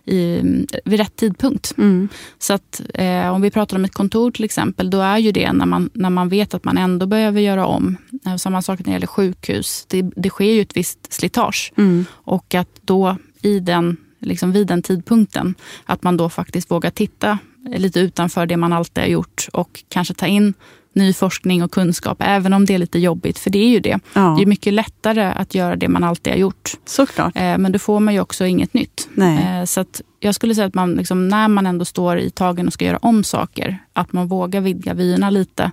i, 0.05 0.41
vid 0.85 0.99
rätt 0.99 1.15
tidpunkt. 1.15 1.73
Mm. 1.77 2.09
Så 2.39 2.53
att 2.53 2.81
eh, 2.93 3.33
om 3.33 3.41
vi 3.41 3.51
pratar 3.51 3.77
om 3.77 3.85
ett 3.85 3.93
kontor 3.93 4.31
till 4.31 4.45
exempel, 4.45 4.89
då 4.89 5.01
är 5.01 5.17
ju 5.17 5.31
det 5.31 5.53
när 5.53 5.65
man, 5.65 5.89
när 5.93 6.09
man 6.09 6.29
vet 6.29 6.53
att 6.53 6.63
man 6.63 6.77
ändå 6.77 7.05
behöver 7.05 7.41
göra 7.41 7.65
om. 7.65 7.97
Eh, 8.25 8.35
samma 8.35 8.61
sak 8.61 8.79
när 8.79 8.85
det 8.85 8.91
gäller 8.91 9.07
sjukhus. 9.07 9.85
Det, 9.89 10.01
det 10.15 10.29
sker 10.29 10.51
ju 10.51 10.61
ett 10.61 10.77
visst 10.77 11.13
slitage. 11.13 11.73
Mm. 11.77 12.05
Och 12.11 12.55
att 12.55 12.81
då 12.81 13.17
i 13.41 13.59
den, 13.59 13.97
liksom 14.19 14.51
vid 14.51 14.67
den 14.67 14.81
tidpunkten, 14.81 15.55
att 15.85 16.03
man 16.03 16.17
då 16.17 16.29
faktiskt 16.29 16.71
vågar 16.71 16.89
titta 16.89 17.37
lite 17.65 17.99
utanför 17.99 18.45
det 18.45 18.57
man 18.57 18.73
alltid 18.73 19.03
har 19.03 19.09
gjort 19.09 19.47
och 19.53 19.83
kanske 19.89 20.13
ta 20.13 20.27
in 20.27 20.53
ny 20.93 21.13
forskning 21.13 21.63
och 21.63 21.71
kunskap, 21.71 22.17
även 22.21 22.53
om 22.53 22.65
det 22.65 22.73
är 22.73 22.77
lite 22.77 22.99
jobbigt. 22.99 23.39
För 23.39 23.49
det 23.49 23.59
är 23.59 23.69
ju 23.69 23.79
det. 23.79 23.99
Ja. 24.13 24.35
Det 24.37 24.43
är 24.43 24.45
mycket 24.45 24.73
lättare 24.73 25.23
att 25.23 25.55
göra 25.55 25.75
det 25.75 25.87
man 25.87 26.03
alltid 26.03 26.33
har 26.33 26.37
gjort. 26.39 26.71
Såklart. 26.85 27.35
Eh, 27.35 27.57
men 27.57 27.71
då 27.71 27.79
får 27.79 27.99
man 27.99 28.13
ju 28.13 28.19
också 28.19 28.45
inget 28.45 28.73
nytt. 28.73 29.09
Nej. 29.13 29.59
Eh, 29.59 29.65
så 29.65 29.85
jag 30.19 30.35
skulle 30.35 30.55
säga 30.55 30.67
att 30.67 30.73
man, 30.73 30.93
liksom, 30.93 31.27
när 31.27 31.47
man 31.47 31.65
ändå 31.65 31.85
står 31.85 32.19
i 32.19 32.29
tagen 32.29 32.67
och 32.67 32.73
ska 32.73 32.85
göra 32.85 32.97
om 32.97 33.23
saker, 33.23 33.77
att 33.93 34.13
man 34.13 34.27
vågar 34.27 34.61
vidga 34.61 34.93
vyerna 34.93 35.29
lite. 35.29 35.71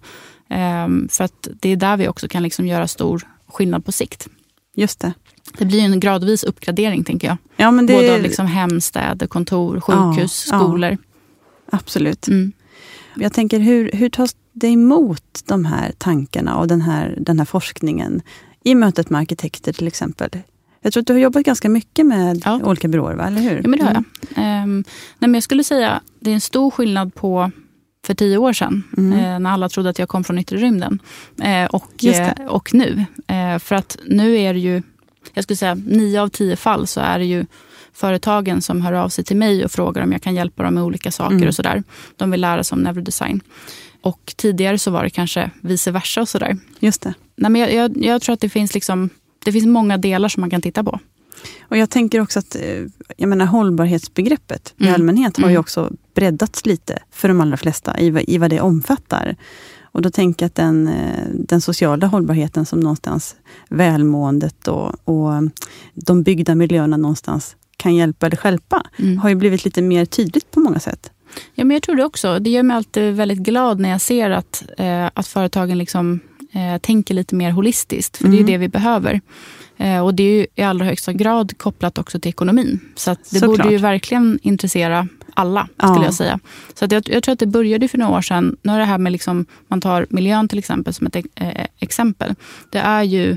Ehm, 0.48 1.08
för 1.10 1.24
att 1.24 1.48
det 1.60 1.68
är 1.68 1.76
där 1.76 1.96
vi 1.96 2.08
också 2.08 2.28
kan 2.28 2.42
liksom 2.42 2.66
göra 2.66 2.88
stor 2.88 3.22
skillnad 3.48 3.84
på 3.84 3.92
sikt. 3.92 4.28
Just 4.74 5.00
det. 5.00 5.12
Det 5.58 5.64
blir 5.64 5.80
en 5.80 6.00
gradvis 6.00 6.44
uppgradering, 6.44 7.04
tänker 7.04 7.28
jag. 7.28 7.36
Ja, 7.56 7.70
men 7.70 7.86
det... 7.86 7.94
Både 7.94 8.14
av 8.14 8.22
liksom 8.22 8.46
hem, 8.46 8.80
städer, 8.80 9.26
kontor, 9.26 9.80
sjukhus, 9.80 10.48
ja, 10.50 10.58
skolor. 10.58 10.90
Ja. 10.90 11.78
Absolut. 11.78 12.28
Mm. 12.28 12.52
Jag 13.14 13.32
tänker, 13.32 13.58
hur, 13.58 13.90
hur 13.92 14.08
tas 14.08 14.36
det 14.58 14.68
emot 14.68 15.42
de 15.46 15.64
här 15.64 15.92
tankarna 15.98 16.56
och 16.56 16.68
den 16.68 16.80
här, 16.80 17.18
den 17.20 17.38
här 17.38 17.46
forskningen 17.46 18.22
i 18.64 18.74
mötet 18.74 19.10
med 19.10 19.20
arkitekter 19.20 19.72
till 19.72 19.86
exempel? 19.86 20.30
Jag 20.80 20.92
tror 20.92 21.00
att 21.00 21.06
du 21.06 21.12
har 21.12 21.20
jobbat 21.20 21.44
ganska 21.44 21.68
mycket 21.68 22.06
med 22.06 22.42
ja. 22.44 22.60
olika 22.64 22.88
byråer, 22.88 23.14
va? 23.14 23.26
eller 23.26 23.40
hur? 23.40 23.60
Ja, 23.62 23.68
men 23.68 23.78
det 23.78 23.84
har 23.84 23.92
jag. 23.92 24.04
Mm. 24.44 24.70
Um, 24.70 24.84
nej, 25.18 25.28
men 25.28 25.34
jag 25.34 25.42
skulle 25.42 25.64
säga 25.64 25.90
att 25.90 26.02
det 26.20 26.30
är 26.30 26.34
en 26.34 26.40
stor 26.40 26.70
skillnad 26.70 27.14
på 27.14 27.50
för 28.06 28.14
tio 28.14 28.38
år 28.38 28.52
sedan, 28.52 28.82
mm. 28.96 29.18
eh, 29.18 29.38
när 29.38 29.50
alla 29.50 29.68
trodde 29.68 29.90
att 29.90 29.98
jag 29.98 30.08
kom 30.08 30.24
från 30.24 30.38
yttre 30.38 30.56
rymden. 30.56 30.98
Eh, 31.42 31.64
och, 31.64 32.04
eh, 32.04 32.46
och 32.46 32.74
nu. 32.74 33.04
Eh, 33.26 33.58
för 33.58 33.74
att 33.74 33.98
nu 34.06 34.38
är 34.38 34.54
det 34.54 34.60
ju, 34.60 34.82
jag 35.34 35.44
skulle 35.44 35.56
säga 35.56 35.74
nio 35.74 36.22
av 36.22 36.28
tio 36.28 36.56
fall 36.56 36.86
så 36.86 37.00
är 37.00 37.18
det 37.18 37.24
ju 37.24 37.46
företagen 37.92 38.62
som 38.62 38.80
hör 38.80 38.92
av 38.92 39.08
sig 39.08 39.24
till 39.24 39.36
mig 39.36 39.64
och 39.64 39.70
frågar 39.70 40.02
om 40.02 40.12
jag 40.12 40.22
kan 40.22 40.34
hjälpa 40.34 40.62
dem 40.62 40.74
med 40.74 40.82
olika 40.82 41.10
saker 41.10 41.34
mm. 41.34 41.48
och 41.48 41.54
sådär. 41.54 41.82
De 42.16 42.30
vill 42.30 42.40
lära 42.40 42.64
sig 42.64 42.76
om 42.76 42.82
neurodesign. 42.82 43.40
Och 44.02 44.34
tidigare 44.36 44.78
så 44.78 44.90
var 44.90 45.04
det 45.04 45.10
kanske 45.10 45.50
vice 45.60 45.90
versa 45.90 46.20
och 46.20 46.28
sådär. 46.28 46.56
Just 46.78 47.02
det. 47.02 47.14
Nej, 47.36 47.50
men 47.50 47.60
jag, 47.60 47.74
jag, 47.74 48.04
jag 48.04 48.22
tror 48.22 48.32
att 48.32 48.40
det 48.40 48.48
finns, 48.48 48.74
liksom, 48.74 49.10
det 49.44 49.52
finns 49.52 49.66
många 49.66 49.98
delar 49.98 50.28
som 50.28 50.40
man 50.40 50.50
kan 50.50 50.62
titta 50.62 50.84
på. 50.84 51.00
Och 51.60 51.76
Jag 51.76 51.90
tänker 51.90 52.20
också 52.20 52.38
att 52.38 52.54
eh, 52.54 52.84
jag 53.16 53.28
menar, 53.28 53.46
hållbarhetsbegreppet 53.46 54.74
mm. 54.78 54.90
i 54.90 54.94
allmänhet 54.94 55.36
har 55.36 55.48
ju 55.48 55.50
mm. 55.50 55.60
också 55.60 55.92
breddats 56.14 56.66
lite 56.66 56.98
för 57.10 57.28
de 57.28 57.40
allra 57.40 57.56
flesta 57.56 57.98
i, 57.98 58.34
i 58.34 58.38
vad 58.38 58.50
det 58.50 58.60
omfattar. 58.60 59.36
Och 59.82 60.02
då 60.02 60.10
tänker 60.10 60.44
jag 60.44 60.48
att 60.48 60.54
den, 60.54 60.88
eh, 60.88 61.24
den 61.32 61.60
sociala 61.60 62.06
hållbarheten 62.06 62.66
som 62.66 62.80
någonstans 62.80 63.36
välmåendet 63.68 64.68
och, 64.68 65.08
och 65.08 65.50
de 65.94 66.22
byggda 66.22 66.54
miljöerna 66.54 66.96
någonstans 66.96 67.56
kan 67.76 67.94
hjälpa 67.94 68.26
eller 68.26 68.36
skälpa, 68.36 68.82
mm. 68.98 69.18
har 69.18 69.28
ju 69.28 69.34
blivit 69.34 69.64
lite 69.64 69.82
mer 69.82 70.04
tydligt 70.04 70.50
på 70.50 70.60
många 70.60 70.80
sätt. 70.80 71.10
Ja, 71.54 71.64
men 71.64 71.74
jag 71.74 71.82
tror 71.82 71.96
det 71.96 72.04
också. 72.04 72.38
Det 72.38 72.50
gör 72.50 72.62
mig 72.62 72.76
alltid 72.76 73.14
väldigt 73.14 73.38
glad 73.38 73.80
när 73.80 73.88
jag 73.88 74.00
ser 74.00 74.30
att, 74.30 74.64
eh, 74.78 75.06
att 75.14 75.26
företagen 75.26 75.78
liksom, 75.78 76.20
eh, 76.52 76.80
tänker 76.80 77.14
lite 77.14 77.34
mer 77.34 77.50
holistiskt. 77.50 78.16
För 78.16 78.24
mm. 78.24 78.36
det 78.36 78.38
är 78.38 78.40
mm. 78.40 78.52
det 78.52 78.58
vi 78.58 78.68
behöver. 78.68 79.20
Eh, 79.76 80.04
och 80.04 80.14
det 80.14 80.22
är 80.22 80.38
ju 80.38 80.46
i 80.54 80.62
allra 80.62 80.86
högsta 80.86 81.12
grad 81.12 81.58
kopplat 81.58 81.98
också 81.98 82.20
till 82.20 82.28
ekonomin. 82.28 82.80
Så 82.94 83.10
det 83.10 83.38
Såklart. 83.38 83.56
borde 83.56 83.70
ju 83.70 83.78
verkligen 83.78 84.38
intressera 84.42 85.08
alla, 85.34 85.68
skulle 85.76 85.98
ja. 85.98 86.04
jag 86.04 86.14
säga. 86.14 86.38
Så 86.74 86.84
att 86.84 86.92
jag, 86.92 87.02
jag, 87.08 87.22
tror 87.22 87.32
att 87.32 87.38
det 87.38 87.46
började 87.46 87.88
för 87.88 87.98
några 87.98 88.16
år 88.16 88.22
sedan. 88.22 88.56
Nu 88.62 88.72
är 88.72 88.78
det 88.78 88.84
här 88.84 88.98
med, 88.98 89.12
liksom, 89.12 89.46
man 89.68 89.80
tar 89.80 90.06
miljön 90.10 90.48
till 90.48 90.58
exempel 90.58 90.94
som 90.94 91.06
ett 91.06 91.16
eh, 91.16 91.66
exempel. 91.78 92.34
Det 92.70 92.78
är 92.78 93.02
ju 93.02 93.36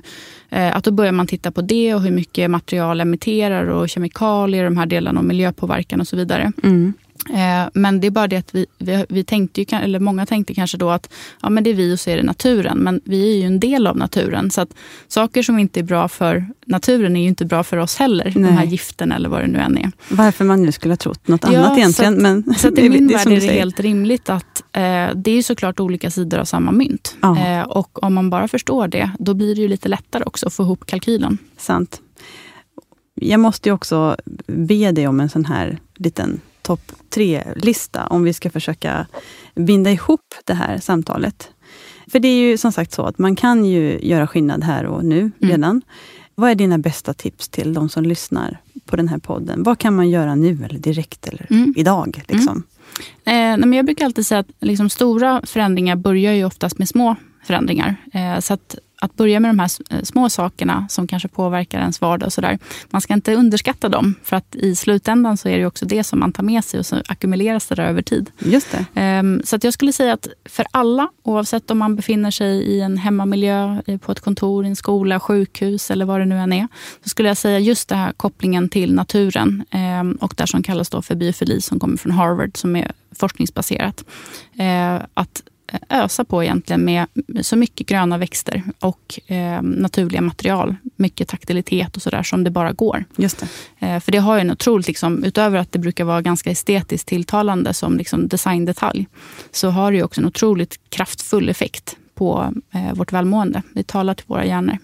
eh, 0.50 0.76
att 0.76 0.84
då 0.84 0.92
börjar 0.92 1.12
man 1.12 1.28
titta 1.28 1.52
på 1.52 1.62
det 1.62 1.96
och 1.96 2.02
hur 2.02 2.12
mycket 2.12 2.52
material 2.52 3.02
emitterar 3.02 3.66
och 3.66 3.90
kemikalier, 3.90 4.64
de 4.64 4.78
här 4.78 4.86
delarna 4.86 5.20
och 5.20 5.26
miljöpåverkan 5.26 6.02
och 6.02 6.08
så 6.08 6.16
vidare. 6.16 6.52
Mm. 6.64 6.94
Eh, 7.30 7.70
men 7.74 8.00
det 8.00 8.08
är 8.08 8.12
bara 8.12 8.28
det 8.28 8.38
att 8.38 8.56
vi, 8.56 8.66
vi, 8.78 9.06
vi, 9.10 9.24
tänkte, 9.24 9.62
ju, 9.62 9.78
eller 9.78 10.00
många 10.00 10.26
tänkte 10.26 10.54
kanske 10.54 10.78
då 10.78 10.90
att 10.90 11.14
ja, 11.42 11.50
men 11.50 11.64
det 11.64 11.70
är 11.70 11.74
vi 11.74 11.96
och 11.96 12.00
så 12.00 12.10
är 12.10 12.18
det 12.18 12.24
naturen. 12.24 12.78
Men 12.78 13.02
vi 13.04 13.34
är 13.34 13.38
ju 13.38 13.46
en 13.46 13.60
del 13.60 13.88
av 13.88 13.98
naturen. 13.98 14.52
Så 14.52 14.62
att 14.62 14.70
saker 15.08 15.44
som 15.44 15.60
inte 15.60 15.80
är 15.80 15.84
bra 15.84 16.08
för 16.08 16.46
naturen 16.66 17.16
är 17.16 17.22
ju 17.22 17.28
inte 17.28 17.46
bra 17.46 17.64
för 17.64 17.78
oss 17.78 17.96
heller. 17.96 18.34
Nej. 18.36 18.52
De 18.52 18.58
här 18.58 18.66
gifterna 18.66 19.16
eller 19.16 19.30
vad 19.30 19.42
det 19.42 19.48
nu 19.48 19.60
än 19.60 19.78
är. 19.78 19.92
Varför 20.10 20.46
man 20.46 20.64
nu 20.64 20.72
skulle 20.72 20.92
ha 20.92 20.98
trott 20.98 21.28
något 21.28 21.44
ja, 21.44 21.60
annat 21.60 21.78
egentligen. 21.78 22.14
Så 22.14 22.18
att, 22.18 22.22
men 22.22 22.56
så 22.58 22.68
att 22.68 22.78
i 22.78 22.90
min 22.90 23.08
värld 23.08 23.28
är 23.28 23.42
det 23.42 23.54
helt 23.54 23.80
rimligt 23.80 24.30
att 24.30 24.64
eh, 24.72 24.82
det 25.16 25.32
är 25.32 25.44
såklart 25.44 25.80
olika 25.80 26.12
sidor 26.12 26.40
av 26.40 26.46
samma 26.46 26.72
mynt. 26.72 27.16
Ja. 27.22 27.38
Eh, 27.40 27.64
och 27.64 28.04
om 28.04 28.14
man 28.14 28.30
bara 28.30 28.48
förstår 28.48 28.88
det, 28.88 29.12
då 29.20 29.34
blir 29.34 29.56
det 29.56 29.62
ju 29.62 29.68
lite 29.68 29.90
lättare 29.90 30.24
också 30.24 30.48
att 30.48 30.54
få 30.54 30.64
ihop 30.64 30.86
kalkylen. 30.86 31.38
Sant. 31.58 32.02
Jag 33.16 33.40
måste 33.40 33.70
ju 33.70 33.74
också 33.74 34.16
be 34.48 34.92
dig 34.92 35.08
om 35.08 35.20
en 35.20 35.30
sån 35.30 35.46
här 35.46 35.80
liten 35.96 36.42
topp 36.62 36.92
tre-lista 37.10 38.08
om 38.08 38.24
vi 38.24 38.34
ska 38.34 38.50
försöka 38.50 39.08
binda 39.56 39.92
ihop 39.92 40.36
det 40.46 40.54
här 40.54 40.80
samtalet. 40.80 41.50
För 42.12 42.20
det 42.20 42.28
är 42.28 42.50
ju 42.50 42.58
som 42.58 42.72
sagt 42.72 42.92
så 42.92 43.04
att 43.04 43.18
man 43.18 43.36
kan 43.36 43.66
ju 43.66 44.00
göra 44.02 44.28
skillnad 44.28 44.64
här 44.64 44.86
och 44.86 45.06
nu 45.06 45.20
mm. 45.20 45.34
redan. 45.40 45.72
Mm. 45.72 45.82
Vad 46.36 46.52
är 46.52 46.56
dina 46.56 46.78
bästa 46.78 47.14
tips 47.14 47.50
till 47.50 47.74
de 47.74 47.90
som 47.90 48.04
lyssnar 48.04 48.58
på 48.86 48.96
den 48.96 49.08
här 49.08 49.18
podden? 49.18 49.64
Vad 49.64 49.80
kan 49.80 49.96
man 49.96 50.10
göra 50.10 50.36
nu 50.36 50.66
eller 50.66 50.80
direkt 50.80 51.28
eller 51.28 51.48
mm. 51.50 51.74
idag? 51.78 52.24
Liksom? 52.28 52.64
Mm. 53.26 53.64
Eh, 53.64 53.78
jag 53.78 53.86
brukar 53.86 54.06
alltid 54.06 54.28
säga 54.28 54.40
att 54.40 54.48
liksom, 54.60 54.90
stora 54.90 55.42
förändringar 55.46 55.96
börjar 55.96 56.34
ju 56.34 56.46
oftast 56.46 56.78
med 56.78 56.90
små 56.90 57.16
förändringar. 57.44 57.96
Eh, 58.14 58.40
så 58.40 58.54
att 58.54 58.76
att 59.02 59.16
börja 59.16 59.40
med 59.40 59.50
de 59.50 59.60
här 59.60 59.70
eh, 59.90 60.02
små 60.04 60.30
sakerna 60.30 60.88
som 60.90 61.08
kanske 61.08 61.28
påverkar 61.28 61.80
ens 61.80 62.02
vardag. 62.02 62.28
Och 62.28 62.34
så 62.34 62.42
där. 62.42 62.60
Man 62.90 63.02
ska 63.02 63.14
inte 63.14 63.36
underskatta 63.36 63.90
dem, 63.90 64.16
för 64.24 64.36
att 64.36 64.56
i 64.56 64.76
slutändan 64.76 65.38
så 65.38 65.50
är 65.50 65.58
det 65.58 65.66
också 65.66 65.86
det 65.86 66.04
som 66.04 66.20
man 66.20 66.34
tar 66.34 66.44
med 66.44 66.66
sig 66.66 66.80
och 66.80 66.86
så 66.86 67.02
ackumuleras 67.08 67.68
det 67.68 67.76
där 67.76 67.84
över 67.84 68.02
tid. 68.02 68.32
Just 68.40 68.72
det. 68.72 68.86
Ehm, 68.94 69.42
så 69.46 69.56
att 69.56 69.64
jag 69.64 69.74
skulle 69.74 69.94
säga 69.94 70.14
att 70.14 70.28
för 70.46 70.66
alla, 70.72 71.10
oavsett 71.24 71.72
om 71.72 71.78
man 71.78 71.96
befinner 71.96 72.32
sig 72.32 72.62
i 72.62 72.82
en 72.82 72.98
hemmamiljö, 72.98 73.82
på 74.02 74.12
ett 74.12 74.20
kontor, 74.20 74.66
i 74.66 74.68
en 74.68 74.76
skola, 74.76 75.20
sjukhus 75.20 75.92
eller 75.92 76.06
vad 76.06 76.20
det 76.20 76.26
nu 76.26 76.38
än 76.38 76.54
är, 76.54 76.68
så 77.04 77.10
skulle 77.10 77.28
jag 77.28 77.38
säga 77.38 77.60
just 77.60 77.90
den 77.90 77.98
här 77.98 78.12
kopplingen 78.12 78.70
till 78.70 78.94
naturen 78.94 79.66
ehm, 79.72 80.18
och 80.22 80.34
det 80.38 80.48
som 80.48 80.64
kallas 80.64 80.90
då 80.90 81.02
för 81.02 81.16
biofili 81.16 81.62
som 81.62 81.80
kommer 81.80 81.98
från 81.98 82.12
Harvard, 82.12 82.58
som 82.58 82.76
är 82.76 82.92
forskningsbaserat. 83.12 84.06
Ehm, 84.58 85.02
att 85.14 85.44
ösa 85.90 86.24
på 86.24 86.44
egentligen 86.44 86.86
med 86.86 87.06
så 87.42 87.56
mycket 87.56 87.88
gröna 87.88 88.18
växter 88.18 88.64
och 88.80 89.20
eh, 89.28 89.62
naturliga 89.62 90.22
material. 90.22 90.76
Mycket 90.96 91.28
taktilitet 91.28 91.96
och 91.96 92.02
sådär 92.02 92.24
som 92.24 92.44
det 92.44 92.50
bara 92.50 92.72
går. 92.72 93.06
Just 93.16 93.38
det. 93.80 93.88
Eh, 93.88 94.00
för 94.00 94.12
det 94.12 94.18
har 94.18 94.36
ju 94.36 94.42
en 94.42 94.52
otroligt, 94.52 94.88
liksom, 94.88 95.24
utöver 95.24 95.60
att 95.60 95.72
det 95.72 95.80
brukar 95.80 96.04
vara 96.04 96.22
ganska 96.22 96.52
estetiskt 96.52 97.08
tilltalande 97.08 97.74
som 97.74 97.98
liksom 97.98 98.28
designdetalj, 98.28 99.08
så 99.52 99.70
har 99.70 99.92
det 99.92 100.04
också 100.04 100.22
en 100.22 100.28
otroligt 100.28 100.80
kraftfull 100.90 101.50
effekt 101.50 101.96
på 102.16 102.54
eh, 102.72 102.94
vårt 102.94 103.12
välmående. 103.12 103.62
Det 103.74 103.88
talar 103.88 104.14
till 104.14 104.26
våra 104.28 104.46
hjärnor. 104.46 104.78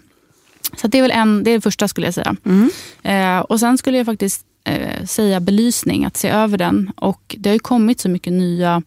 Så 0.75 0.87
det 0.87 0.97
är 0.97 1.01
väl 1.01 1.11
en, 1.11 1.43
det 1.43 1.51
är 1.51 1.55
det 1.55 1.61
första 1.61 1.87
skulle 1.87 2.07
jag 2.07 2.13
säga. 2.13 2.35
Mm. 2.45 2.69
Eh, 3.03 3.39
och 3.39 3.59
sen 3.59 3.77
skulle 3.77 3.97
jag 3.97 4.05
faktiskt 4.05 4.45
eh, 4.63 5.05
säga 5.05 5.39
belysning, 5.39 6.05
att 6.05 6.17
se 6.17 6.29
över 6.29 6.57
den. 6.57 6.91
Och 6.95 7.35
det 7.39 7.49
har 7.49 7.53
ju 7.53 7.59
kommit 7.59 7.99
så 7.99 8.09
mycket 8.09 8.33
nya 8.33 8.81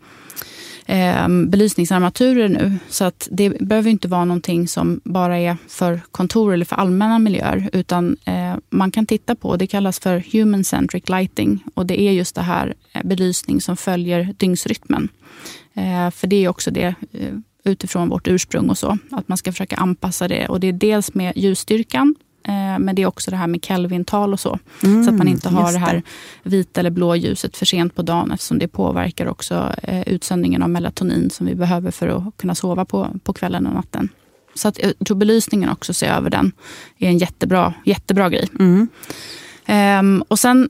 eh, 0.90 1.28
belysningsarmaturer 1.28 2.48
nu. 2.48 2.78
Så 2.88 3.04
att 3.04 3.28
det 3.30 3.50
behöver 3.60 3.90
inte 3.90 4.08
vara 4.08 4.24
någonting 4.24 4.68
som 4.68 5.00
bara 5.04 5.38
är 5.38 5.56
för 5.68 6.00
kontor 6.10 6.52
eller 6.54 6.64
för 6.64 6.76
allmänna 6.76 7.18
miljöer. 7.18 7.70
Utan 7.72 8.16
eh, 8.24 8.54
man 8.70 8.90
kan 8.90 9.06
titta 9.06 9.34
på, 9.34 9.56
det 9.56 9.66
kallas 9.66 9.98
för 9.98 10.24
human 10.32 10.64
centric 10.64 11.08
lighting. 11.08 11.64
Och 11.74 11.86
det 11.86 12.00
är 12.00 12.12
just 12.12 12.34
det 12.34 12.42
här 12.42 12.74
eh, 12.92 13.02
belysning 13.04 13.60
som 13.60 13.76
följer 13.76 14.34
dygnsrytmen. 14.36 15.08
Eh, 15.74 16.10
för 16.10 16.26
det 16.26 16.44
är 16.44 16.48
också 16.48 16.70
det 16.70 16.94
eh, 17.12 17.34
utifrån 17.64 18.08
vårt 18.08 18.28
ursprung 18.28 18.70
och 18.70 18.78
så. 18.78 18.98
Att 19.10 19.28
man 19.28 19.38
ska 19.38 19.52
försöka 19.52 19.76
anpassa 19.76 20.28
det. 20.28 20.48
Och 20.48 20.60
det 20.60 20.66
är 20.66 20.72
dels 20.72 21.14
med 21.14 21.32
ljusstyrkan 21.36 22.14
men 22.78 22.94
det 22.94 23.02
är 23.02 23.06
också 23.06 23.30
det 23.30 23.36
här 23.36 23.46
med 23.46 23.64
Kelvin-tal 23.64 24.32
och 24.32 24.40
så. 24.40 24.58
Mm, 24.82 25.04
så 25.04 25.10
att 25.10 25.16
man 25.16 25.28
inte 25.28 25.48
har 25.48 25.72
det 25.72 25.78
här 25.78 26.02
vita 26.42 26.80
eller 26.80 26.90
blå 26.90 27.16
ljuset 27.16 27.56
för 27.56 27.66
sent 27.66 27.94
på 27.94 28.02
dagen 28.02 28.30
eftersom 28.30 28.58
det 28.58 28.68
påverkar 28.68 29.26
också 29.26 29.74
eh, 29.82 30.08
utsöndringen 30.08 30.62
av 30.62 30.70
melatonin 30.70 31.30
som 31.30 31.46
vi 31.46 31.54
behöver 31.54 31.90
för 31.90 32.08
att 32.08 32.36
kunna 32.36 32.54
sova 32.54 32.84
på, 32.84 33.08
på 33.24 33.32
kvällen 33.32 33.66
och 33.66 33.74
natten. 33.74 34.08
Så 34.54 34.68
att 34.68 34.78
jag 34.78 35.06
tror 35.06 35.16
belysningen 35.16 35.70
också, 35.70 35.94
se 35.94 36.06
över 36.06 36.30
den, 36.30 36.52
är 36.98 37.08
en 37.08 37.18
jättebra, 37.18 37.74
jättebra 37.84 38.28
grej. 38.28 38.48
Mm. 38.58 38.88
Um, 40.00 40.22
och 40.28 40.38
sen 40.38 40.68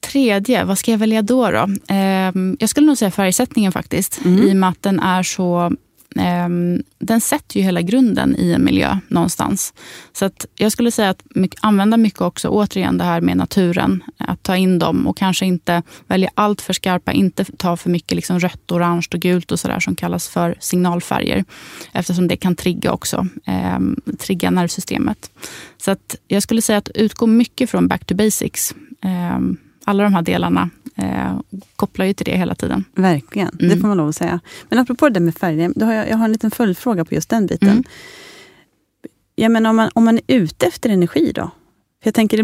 tredje, 0.00 0.64
vad 0.64 0.78
ska 0.78 0.90
jag 0.90 0.98
välja 0.98 1.22
då? 1.22 1.50
då? 1.50 1.62
Um, 1.94 2.56
jag 2.60 2.68
skulle 2.68 2.86
nog 2.86 2.98
säga 2.98 3.10
färgsättningen 3.10 3.72
faktiskt. 3.72 4.20
Mm. 4.24 4.42
I 4.42 4.52
och 4.52 4.56
med 4.56 4.68
att 4.68 4.82
den 4.82 5.00
är 5.00 5.22
så 5.22 5.72
Ehm, 6.16 6.82
den 7.06 7.20
sätter 7.20 7.56
ju 7.56 7.62
hela 7.62 7.82
grunden 7.82 8.36
i 8.38 8.52
en 8.52 8.64
miljö 8.64 8.98
någonstans. 9.08 9.74
Så 10.12 10.24
att 10.24 10.46
jag 10.56 10.72
skulle 10.72 10.90
säga 10.90 11.10
att 11.10 11.22
använda 11.60 11.96
mycket 11.96 12.20
också, 12.20 12.48
återigen 12.48 12.98
det 12.98 13.04
här 13.04 13.20
med 13.20 13.36
naturen. 13.36 14.02
Att 14.18 14.42
ta 14.42 14.56
in 14.56 14.78
dem 14.78 15.06
och 15.06 15.16
kanske 15.16 15.46
inte 15.46 15.82
välja 16.06 16.30
allt 16.34 16.60
för 16.60 16.72
skarpa, 16.72 17.12
inte 17.12 17.44
ta 17.44 17.76
för 17.76 17.90
mycket 17.90 18.16
liksom 18.16 18.40
rött, 18.40 18.72
orange 18.72 19.06
och 19.12 19.20
gult 19.20 19.52
och 19.52 19.60
sådär 19.60 19.80
som 19.80 19.96
kallas 19.96 20.28
för 20.28 20.56
signalfärger. 20.60 21.44
Eftersom 21.92 22.28
det 22.28 22.36
kan 22.36 22.56
trigga 22.56 22.92
också, 22.92 23.26
eh, 23.46 23.78
trigga 24.18 24.50
nervsystemet. 24.50 25.30
Så 25.76 25.90
att 25.90 26.16
jag 26.28 26.42
skulle 26.42 26.62
säga 26.62 26.78
att 26.78 26.90
utgå 26.94 27.26
mycket 27.26 27.70
från 27.70 27.88
back 27.88 28.04
to 28.04 28.14
basics. 28.14 28.74
Eh, 29.02 29.38
alla 29.84 30.02
de 30.02 30.14
här 30.14 30.22
delarna 30.22 30.70
eh, 30.96 31.40
kopplar 31.76 32.06
ju 32.06 32.14
till 32.14 32.26
det 32.26 32.36
hela 32.36 32.54
tiden. 32.54 32.84
Verkligen, 32.94 33.48
mm. 33.48 33.68
det 33.68 33.80
får 33.80 33.88
man 33.88 33.96
lov 33.96 34.08
att 34.08 34.16
säga. 34.16 34.40
Men 34.68 34.78
apropå 34.78 35.08
det 35.08 35.20
med 35.20 35.34
färger, 35.34 35.72
då 35.76 35.86
har 35.86 35.92
jag, 35.92 36.08
jag 36.08 36.16
har 36.16 36.24
en 36.24 36.32
liten 36.32 36.50
följdfråga 36.50 37.04
på 37.04 37.14
just 37.14 37.28
den 37.28 37.46
biten. 37.46 37.68
Mm. 37.68 37.84
Jag 39.34 39.52
menar, 39.52 39.70
om, 39.70 39.76
man, 39.76 39.90
om 39.94 40.04
man 40.04 40.16
är 40.16 40.22
ute 40.26 40.66
efter 40.66 40.90
energi 40.90 41.32
då? 41.34 41.50
För 42.02 42.08
jag 42.08 42.14
tänker, 42.14 42.42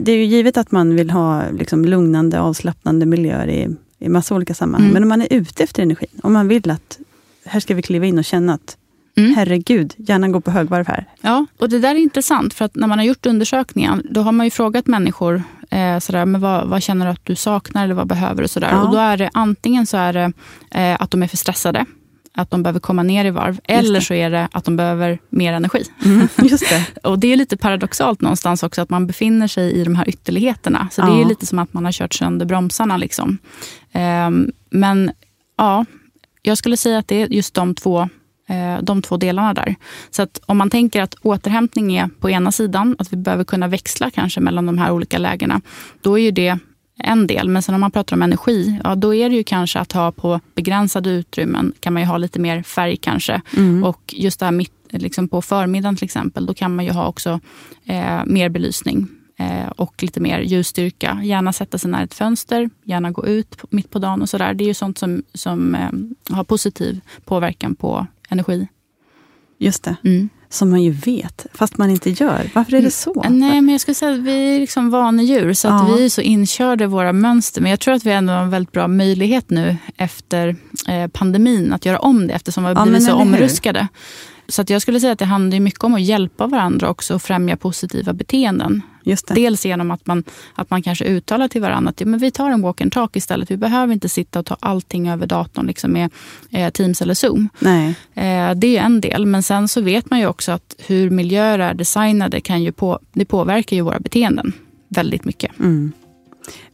det 0.00 0.12
är 0.12 0.16
ju 0.16 0.24
givet 0.24 0.56
att 0.56 0.70
man 0.70 0.96
vill 0.96 1.10
ha 1.10 1.50
liksom, 1.50 1.84
lugnande, 1.84 2.40
avslappnande 2.40 3.06
miljöer 3.06 3.48
i, 3.48 3.76
i 3.98 4.08
massa 4.08 4.34
olika 4.34 4.54
sammanhang. 4.54 4.90
Mm. 4.90 4.94
Men 4.94 5.02
om 5.02 5.08
man 5.08 5.22
är 5.22 5.32
ute 5.32 5.64
efter 5.64 5.82
energi, 5.82 6.06
om 6.22 6.32
man 6.32 6.48
vill 6.48 6.70
att 6.70 6.98
här 7.44 7.60
ska 7.60 7.74
vi 7.74 7.82
kliva 7.82 8.06
in 8.06 8.18
och 8.18 8.24
känna 8.24 8.54
att 8.54 8.76
Mm. 9.16 9.34
Herregud, 9.34 9.94
hjärnan 9.96 10.32
går 10.32 10.40
på 10.40 10.50
högvarv 10.50 10.86
här. 10.86 11.06
Ja, 11.20 11.46
och 11.58 11.68
det 11.68 11.78
där 11.78 11.94
är 11.94 11.98
intressant. 11.98 12.54
För 12.54 12.64
att 12.64 12.74
när 12.74 12.86
man 12.86 12.98
har 12.98 13.06
gjort 13.06 13.26
undersökningar, 13.26 14.02
då 14.10 14.20
har 14.20 14.32
man 14.32 14.46
ju 14.46 14.50
frågat 14.50 14.86
människor 14.86 15.42
eh, 15.72 15.98
sådär, 15.98 16.24
men 16.24 16.40
vad, 16.40 16.68
vad, 16.68 16.82
känner 16.82 17.06
du 17.06 17.12
att 17.12 17.26
du 17.26 17.36
saknar 17.36 17.84
eller 17.84 17.94
vad 17.94 18.06
behöver 18.06 18.42
du? 18.42 18.48
Sådär. 18.48 18.70
Ja. 18.70 18.82
Och 18.82 18.92
då 18.92 18.98
är 18.98 19.16
det 19.16 19.30
antingen 19.34 19.86
så 19.86 19.96
är 19.96 20.12
det 20.12 20.32
eh, 20.70 20.96
att 21.00 21.10
de 21.10 21.22
är 21.22 21.26
för 21.26 21.36
stressade. 21.36 21.86
att 22.34 22.50
de 22.50 22.62
behöver 22.62 22.80
komma 22.80 23.02
ner 23.02 23.24
i 23.24 23.30
varv. 23.30 23.60
Eller 23.64 24.00
så 24.00 24.14
är 24.14 24.30
det 24.30 24.48
att 24.52 24.64
de 24.64 24.76
behöver 24.76 25.18
mer 25.28 25.52
energi. 25.52 25.84
Mm, 26.04 26.28
just 26.42 26.68
det. 26.68 27.08
och 27.08 27.18
det 27.18 27.32
är 27.32 27.36
lite 27.36 27.56
paradoxalt 27.56 28.20
någonstans 28.20 28.62
också 28.62 28.82
att 28.82 28.90
man 28.90 29.06
befinner 29.06 29.48
sig 29.48 29.72
i 29.72 29.84
de 29.84 29.94
här 29.94 30.08
ytterligheterna. 30.08 30.88
Så 30.92 31.00
ja. 31.00 31.06
det 31.06 31.20
är 31.20 31.24
lite 31.24 31.46
som 31.46 31.58
att 31.58 31.72
man 31.72 31.84
har 31.84 31.92
kört 31.92 32.14
sönder 32.14 32.46
bromsarna. 32.46 32.96
Liksom. 32.96 33.38
Um, 34.26 34.52
men 34.70 35.12
ja, 35.58 35.84
jag 36.42 36.58
skulle 36.58 36.76
säga 36.76 36.98
att 36.98 37.08
det 37.08 37.22
är 37.22 37.26
just 37.26 37.54
de 37.54 37.74
två 37.74 38.00
Eh, 38.00 38.08
de 38.82 39.02
två 39.02 39.16
delarna 39.16 39.54
där. 39.54 39.74
Så 40.10 40.22
att 40.22 40.40
om 40.46 40.58
man 40.58 40.70
tänker 40.70 41.02
att 41.02 41.14
återhämtning 41.22 41.96
är 41.96 42.08
på 42.20 42.30
ena 42.30 42.52
sidan, 42.52 42.96
att 42.98 43.12
vi 43.12 43.16
behöver 43.16 43.44
kunna 43.44 43.68
växla 43.68 44.10
kanske 44.10 44.40
mellan 44.40 44.66
de 44.66 44.78
här 44.78 44.92
olika 44.92 45.18
lägena, 45.18 45.60
då 46.02 46.18
är 46.18 46.22
ju 46.22 46.30
det 46.30 46.58
en 46.98 47.26
del. 47.26 47.48
Men 47.48 47.62
sen 47.62 47.74
om 47.74 47.80
man 47.80 47.90
pratar 47.90 48.16
om 48.16 48.22
energi, 48.22 48.80
ja, 48.84 48.94
då 48.94 49.14
är 49.14 49.30
det 49.30 49.36
ju 49.36 49.44
kanske 49.44 49.78
att 49.78 49.92
ha 49.92 50.12
på 50.12 50.40
begränsade 50.54 51.10
utrymmen, 51.10 51.72
kan 51.80 51.92
man 51.92 52.02
ju 52.02 52.08
ha 52.08 52.16
lite 52.16 52.40
mer 52.40 52.62
färg 52.62 52.96
kanske. 52.96 53.42
Mm. 53.56 53.84
Och 53.84 54.14
just 54.16 54.40
det 54.40 54.46
här 54.46 54.52
mitt, 54.52 54.72
liksom 54.90 55.28
på 55.28 55.42
förmiddagen 55.42 55.96
till 55.96 56.04
exempel, 56.04 56.46
då 56.46 56.54
kan 56.54 56.76
man 56.76 56.84
ju 56.84 56.90
ha 56.90 57.06
också 57.06 57.40
eh, 57.84 58.24
mer 58.26 58.48
belysning 58.48 58.98
eh, 58.98 59.21
och 59.76 60.02
lite 60.02 60.20
mer 60.20 60.40
ljusstyrka. 60.40 61.20
Gärna 61.22 61.52
sätta 61.52 61.78
sig 61.78 61.90
nära 61.90 62.02
ett 62.02 62.14
fönster, 62.14 62.70
gärna 62.84 63.10
gå 63.10 63.26
ut 63.26 63.56
mitt 63.70 63.90
på 63.90 63.98
dagen 63.98 64.22
och 64.22 64.28
sådär. 64.28 64.54
Det 64.54 64.64
är 64.64 64.66
ju 64.66 64.74
sånt 64.74 64.98
som, 64.98 65.22
som 65.34 65.74
eh, 65.74 66.34
har 66.36 66.44
positiv 66.44 67.00
påverkan 67.24 67.74
på 67.74 68.06
energi. 68.28 68.68
Just 69.58 69.82
det. 69.82 69.96
Mm. 70.04 70.28
Som 70.48 70.70
man 70.70 70.82
ju 70.82 70.90
vet, 70.90 71.46
fast 71.54 71.78
man 71.78 71.90
inte 71.90 72.10
gör. 72.10 72.50
Varför 72.54 72.74
är 72.74 72.82
det 72.82 72.90
så? 72.90 73.24
Nej, 73.30 73.60
men 73.60 73.68
jag 73.68 73.80
skulle 73.80 73.94
säga 73.94 74.12
att 74.12 74.18
vi 74.18 74.56
är 74.56 74.60
liksom 74.60 74.90
vanedjur, 74.90 75.52
så 75.52 75.68
att 75.68 75.88
ja. 75.88 75.94
vi 75.94 76.04
är 76.04 76.08
så 76.08 76.20
inkörda 76.20 76.84
i 76.84 76.86
våra 76.86 77.12
mönster. 77.12 77.60
Men 77.60 77.70
jag 77.70 77.80
tror 77.80 77.94
att 77.94 78.06
vi 78.06 78.10
ändå 78.10 78.32
har 78.32 78.42
en 78.42 78.50
väldigt 78.50 78.72
bra 78.72 78.88
möjlighet 78.88 79.50
nu 79.50 79.76
efter 79.96 80.56
eh, 80.88 81.08
pandemin 81.08 81.72
att 81.72 81.86
göra 81.86 81.98
om 81.98 82.26
det, 82.26 82.34
eftersom 82.34 82.64
vi 82.64 82.68
har 82.68 82.84
blivit 82.84 83.02
ja, 83.02 83.08
så 83.08 83.14
omruskade. 83.14 83.88
Så 84.48 84.62
att 84.62 84.70
jag 84.70 84.82
skulle 84.82 85.00
säga 85.00 85.12
att 85.12 85.18
det 85.18 85.24
handlar 85.24 85.60
mycket 85.60 85.84
om 85.84 85.94
att 85.94 86.02
hjälpa 86.02 86.46
varandra 86.46 86.90
också 86.90 87.14
och 87.14 87.22
främja 87.22 87.56
positiva 87.56 88.12
beteenden. 88.12 88.82
Dels 89.34 89.66
genom 89.66 89.90
att 89.90 90.06
man, 90.06 90.24
att 90.54 90.70
man 90.70 90.82
kanske 90.82 91.04
uttalar 91.04 91.48
till 91.48 91.60
varandra 91.60 91.90
att 91.90 92.00
ja, 92.00 92.06
men 92.06 92.20
vi 92.20 92.30
tar 92.30 92.50
en 92.50 92.62
walk 92.62 92.80
and 92.80 92.92
talk 92.92 93.16
istället. 93.16 93.50
Vi 93.50 93.56
behöver 93.56 93.92
inte 93.92 94.08
sitta 94.08 94.38
och 94.38 94.46
ta 94.46 94.56
allting 94.60 95.08
över 95.08 95.26
datorn 95.26 95.66
liksom 95.66 95.92
med 95.92 96.10
eh, 96.50 96.70
Teams 96.70 97.02
eller 97.02 97.14
Zoom. 97.14 97.48
Nej. 97.58 97.94
Eh, 98.14 98.54
det 98.54 98.76
är 98.76 98.82
en 98.82 99.00
del. 99.00 99.26
Men 99.26 99.42
sen 99.42 99.68
så 99.68 99.80
vet 99.80 100.10
man 100.10 100.18
ju 100.18 100.26
också 100.26 100.52
att 100.52 100.74
hur 100.86 101.10
miljöer 101.10 101.58
är 101.58 101.74
designade 101.74 102.40
kan 102.40 102.62
ju 102.62 102.72
på, 102.72 102.98
det 103.12 103.24
påverkar 103.24 103.76
ju 103.76 103.82
våra 103.82 104.00
beteenden 104.00 104.52
väldigt 104.88 105.24
mycket. 105.24 105.58
Mm. 105.58 105.92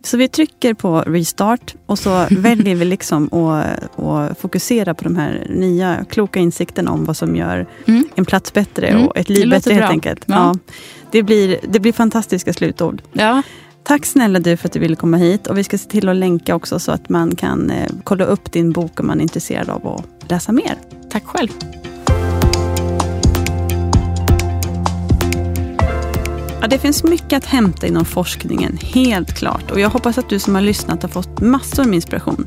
Så 0.05 0.17
vi 0.17 0.29
trycker 0.29 0.75
på 0.75 1.01
restart 1.01 1.75
och 1.87 1.99
så 1.99 2.27
väljer 2.31 2.75
vi 2.75 2.85
liksom 2.85 3.35
att, 3.35 3.99
att, 3.99 4.39
fokusera 4.39 4.95
på 4.95 5.05
de 5.05 5.17
här 5.17 5.47
nya 5.51 6.05
kloka 6.11 6.41
insikterna 6.41 6.91
om 6.91 7.05
vad 7.05 7.17
som 7.17 7.37
gör 7.37 7.67
mm. 7.87 8.09
en 8.15 8.25
plats 8.25 8.53
bättre 8.53 8.87
mm. 8.87 9.07
och 9.07 9.17
ett 9.17 9.29
liv 9.29 9.51
bättre 9.51 9.75
helt 9.75 9.91
enkelt. 9.91 10.25
Ja. 10.27 10.35
ja. 10.35 10.73
det, 11.11 11.23
blir, 11.23 11.59
det 11.69 11.81
blir 11.81 11.93
fantastiska 11.93 12.53
slutord. 12.53 13.03
Ja. 13.13 13.43
Tack 13.83 14.07
snälla 14.07 14.41
du 14.41 14.57
för 14.57 14.69
att 14.69 14.73
du 14.73 14.79
ville 14.79 14.97
komma 14.97 15.17
hit. 15.17 15.47
Och 15.47 15.59
vi 15.59 15.65
ska 15.65 15.79
se 15.79 15.89
till 15.89 16.09
att 16.09 16.17
länka 16.17 16.55
också 16.55 16.79
så 16.79 16.93
att 16.93 17.09
man 17.09 17.37
kan 17.37 17.71
eh, 17.71 17.91
kolla 18.05 18.25
upp 18.25 18.53
din 18.53 18.73
bok 18.73 19.01
om 19.01 19.07
man 19.07 19.19
är 19.19 19.23
intresserad 19.23 19.71
av 19.71 19.87
att 19.87 20.31
läsa 20.31 20.53
mer. 20.53 20.75
Tack 21.11 21.27
själv. 21.27 21.49
Ja, 26.61 26.67
det 26.67 26.79
finns 26.79 27.05
mycket 27.05 27.37
att 27.37 27.45
hämta 27.45 27.87
inom 27.87 28.05
forskningen, 28.05 28.79
helt 28.83 29.35
klart. 29.35 29.71
Och 29.71 29.81
jag 29.81 29.91
hoppas 29.91 30.19
att 30.19 30.29
du 30.29 30.39
som 30.39 30.55
har 30.55 30.63
lyssnat 30.63 31.03
har 31.03 31.09
fått 31.09 31.41
massor 31.41 31.85
med 31.85 31.95
inspiration. 31.95 32.47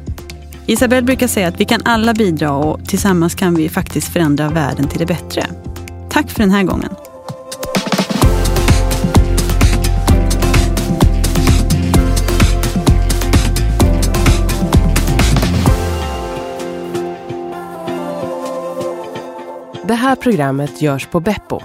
Isabelle 0.65 1.01
brukar 1.01 1.27
säga 1.27 1.47
att 1.47 1.59
vi 1.59 1.65
kan 1.65 1.81
alla 1.85 2.13
bidra 2.13 2.51
och 2.51 2.85
tillsammans 2.87 3.35
kan 3.35 3.55
vi 3.55 3.69
faktiskt 3.69 4.13
förändra 4.13 4.49
världen 4.49 4.87
till 4.87 4.99
det 4.99 5.05
bättre. 5.05 5.45
Tack 6.09 6.29
för 6.29 6.39
den 6.39 6.51
här 6.51 6.63
gången. 6.63 6.89
Det 19.87 19.95
här 19.95 20.15
programmet 20.15 20.81
görs 20.81 21.07
på 21.07 21.19
Beppo 21.19 21.61